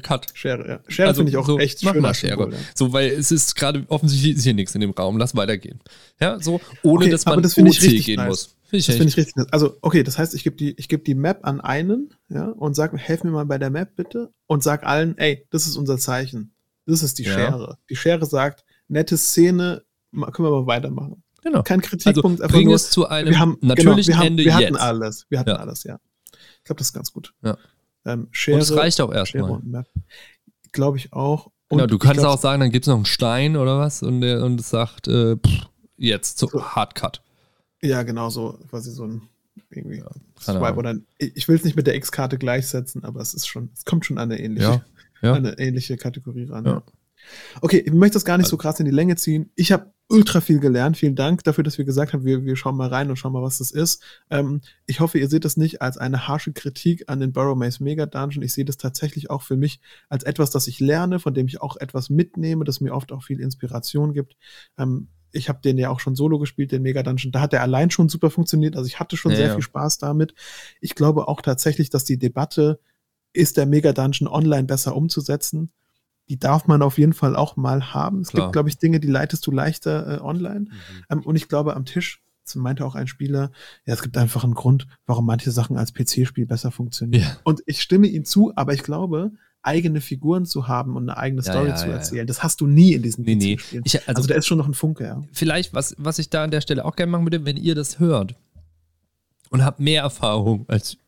[0.00, 0.26] Cut.
[0.34, 0.80] Schere, ja.
[0.88, 2.42] Schere Also finde ich auch so, echt mach schön mal Schere.
[2.44, 2.58] Symbol, ja.
[2.74, 5.80] So, weil es ist gerade offensichtlich ist hier nichts in dem Raum, lass weitergehen.
[6.20, 8.28] Ja, so, ohne Okay, dass man das ich OC richtig gehen nice.
[8.28, 8.42] muss.
[8.68, 9.36] Finde ich Das finde ich richtig.
[9.36, 9.48] nett.
[9.52, 12.74] Also, okay, das heißt, ich gebe die, ich gebe die Map an einen, ja, und
[12.74, 15.98] sag, helf mir mal bei der Map bitte, und sag allen, ey, das ist unser
[15.98, 16.52] Zeichen.
[16.86, 17.32] Das ist die Ja.
[17.34, 17.78] Schere.
[17.90, 19.82] Die Schere sagt, nette Szene,
[20.12, 21.22] können wir mal weitermachen.
[21.42, 21.62] genau.
[21.62, 24.54] Kein Kritikpunkt, Also bring es zu einem wir haben, natürlichen genau, wir haben, Ende wir
[24.54, 24.80] hatten jetzt.
[24.80, 25.26] alles.
[25.28, 25.56] Wir hatten Ja.
[25.56, 25.98] alles, ja.
[26.32, 27.34] Ich glaube, das ist ganz gut.
[27.44, 27.56] Ja.
[28.06, 29.60] Ähm, Schere, Und es reicht auch erstmal.
[30.72, 31.46] Glaube ich auch.
[31.68, 34.02] Und Genau, du kannst glaub, auch sagen, dann gibt es noch einen Stein oder was
[34.02, 36.62] und, der, und es sagt, äh, pff, jetzt zu So.
[36.62, 37.22] Hardcut.
[37.82, 39.22] Ja, genau so, quasi so ein
[39.70, 40.02] irgendwie
[40.44, 43.34] keine Swipe oder ein, ich ich will es nicht mit der X-Karte gleichsetzen, aber es
[43.34, 44.84] ist schon, es kommt schon an eine ähnliche, Ja,
[45.22, 45.34] ja.
[45.34, 46.64] eine ähnliche Kategorie ran.
[46.64, 46.82] Ja.
[47.60, 49.50] Okay, ich möchte das gar nicht so krass in die Länge ziehen.
[49.54, 50.96] Ich habe ultra viel gelernt.
[50.96, 53.42] Vielen Dank dafür, dass wir gesagt haben, wir, wir schauen mal rein und schauen mal,
[53.42, 54.02] was das ist.
[54.30, 57.82] Ähm, ich hoffe, ihr seht das nicht als eine harsche Kritik an den Burrow Maze
[57.82, 58.42] Mega Dungeon.
[58.42, 61.60] Ich sehe das tatsächlich auch für mich als etwas, das ich lerne, von dem ich
[61.60, 64.36] auch etwas mitnehme, das mir oft auch viel Inspiration gibt.
[64.78, 67.32] Ähm, ich habe den ja auch schon solo gespielt, den Mega Dungeon.
[67.32, 68.76] Da hat er allein schon super funktioniert.
[68.76, 69.54] Also ich hatte schon Ja, sehr ja.
[69.54, 70.34] viel Spaß damit.
[70.80, 72.80] Ich glaube auch tatsächlich, dass die Debatte,
[73.36, 75.70] ist der Mega Dungeon online besser umzusetzen,
[76.28, 78.20] die darf man auf jeden Fall auch mal haben.
[78.20, 78.46] Es Klar.
[78.46, 80.60] gibt, glaube ich, Dinge, die leitest du leichter äh, online.
[80.60, 81.04] Mhm.
[81.10, 82.22] Ähm, und ich glaube, am Tisch
[82.54, 83.50] meinte auch ein Spieler,
[83.86, 87.24] ja, es gibt einfach einen Grund, warum manche Sachen als PC-Spiel besser funktionieren.
[87.24, 87.36] Ja.
[87.42, 91.42] Und ich stimme ihm zu, aber ich glaube, eigene Figuren zu haben und eine eigene
[91.42, 91.96] Story ja, zu ja, ja.
[91.96, 93.56] erzählen, das hast du nie in diesen Nee, nee.
[93.56, 93.82] PC-Spielen.
[93.84, 95.20] Ich, Also, also, da ist schon noch ein Funke, ja.
[95.32, 97.98] vielleicht, was, was ich da an der Stelle auch gerne machen würde, wenn ihr das
[97.98, 98.36] hört
[99.50, 100.98] und habt mehr Erfahrung als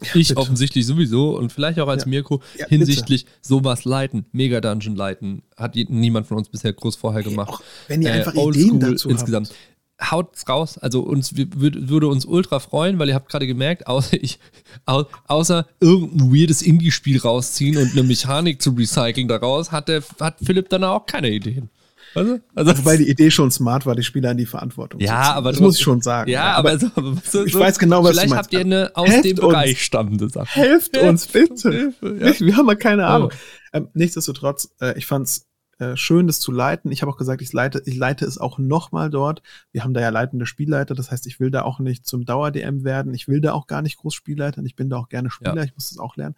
[0.00, 0.36] ich bitte.
[0.36, 2.08] offensichtlich sowieso und vielleicht auch als Ja.
[2.10, 7.22] Mirko Ja, hinsichtlich sowas leiten, Mega Dungeon leiten, hat niemand von uns bisher groß vorher
[7.22, 7.48] gemacht.
[7.50, 9.50] Auch wenn ihr Äh, einfach oldschool Ideen dazu insgesamt.
[10.00, 14.38] Haut's raus, also uns würde uns ultra freuen, weil ihr habt gerade gemerkt, außer ich,
[14.86, 20.36] au, außer irgendein weirdes Indie-Spiel rausziehen und eine Mechanik zu recyceln daraus, hat der hat
[20.40, 21.70] Philipp dann auch keine Ideen.
[22.14, 22.40] Du?
[22.54, 22.78] Also, habt.
[22.80, 25.36] Wobei die Idee schon smart war, die Spieler in die Verantwortung Ja, zu ziehen.
[25.36, 26.30] aber das muss ich schon sagen.
[26.30, 28.44] ja, aber, so, aber so, ich weiß genau, was du vielleicht meinst.
[28.44, 29.48] habt ihr eine aus Helft dem uns.
[29.48, 30.48] Bereich stammende Sache.
[30.48, 31.70] Helft uns bitte.
[31.70, 32.40] Hilfe, ja.
[32.46, 33.30] Wir haben mal keine Ahnung.
[33.72, 33.80] Ja.
[33.80, 35.47] Ähm, nichtsdestotrotz, äh, ich fand's
[35.78, 36.90] äh, schön, das zu leiten.
[36.90, 39.42] Ich habe auch gesagt, ich leite, ich leite es auch nochmal dort.
[39.72, 42.84] Wir haben da ja leitende Spielleiter, das heißt, ich will da auch nicht zum Dauer-DM
[42.84, 43.14] werden.
[43.14, 44.66] Ich will da auch gar nicht groß Spielleitern.
[44.66, 45.62] Ich bin da auch gerne Spieler, Ja.
[45.62, 46.34] ich muss das auch lernen.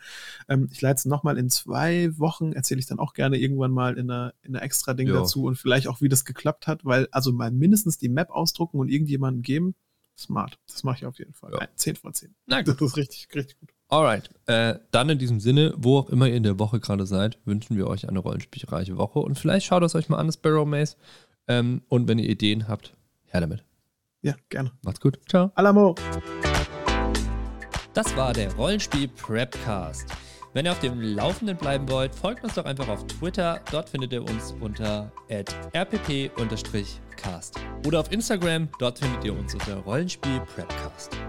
[0.49, 3.97] Ähm, ich leite es nochmal in zwei Wochen, erzähle ich dann auch gerne irgendwann mal
[3.99, 5.15] in einer, in einer extra Ding Ja.
[5.15, 8.79] dazu und vielleicht auch, wie das geklappt hat, weil also mal mindestens die Map ausdrucken
[8.79, 9.75] und irgendjemandem geben,
[10.19, 10.59] smart.
[10.69, 11.53] Das mache ich auf jeden Fall.
[11.53, 11.59] Ja.
[11.61, 12.35] Ein 10 von 10.
[12.47, 12.79] Na gut.
[12.81, 13.71] Das ist richtig, richtig gut.
[13.91, 17.39] Alright, äh, dann in diesem Sinne, wo auch immer ihr in der Woche gerade seid,
[17.45, 20.65] wünschen wir euch eine rollenspielreiche Woche und vielleicht schaut es euch mal an, das Barrow
[20.65, 20.97] Maze.
[21.49, 22.95] Ähm, und wenn ihr Ideen habt,
[23.27, 23.65] her damit.
[24.23, 24.71] Ja, gerne.
[24.83, 25.19] Macht's gut.
[25.29, 25.51] Ciao.
[25.57, 25.97] Alamo.
[27.93, 30.07] Das war der Rollenspiel Prepcast.
[30.53, 33.61] Wenn ihr auf dem Laufenden bleiben wollt, folgt uns doch einfach auf Twitter.
[33.73, 35.11] Dort findet ihr uns unter
[35.75, 37.55] rpp-cast.
[37.87, 41.17] Oder auf Instagram, dort findet ihr uns unter Rollenspiel Prepcast.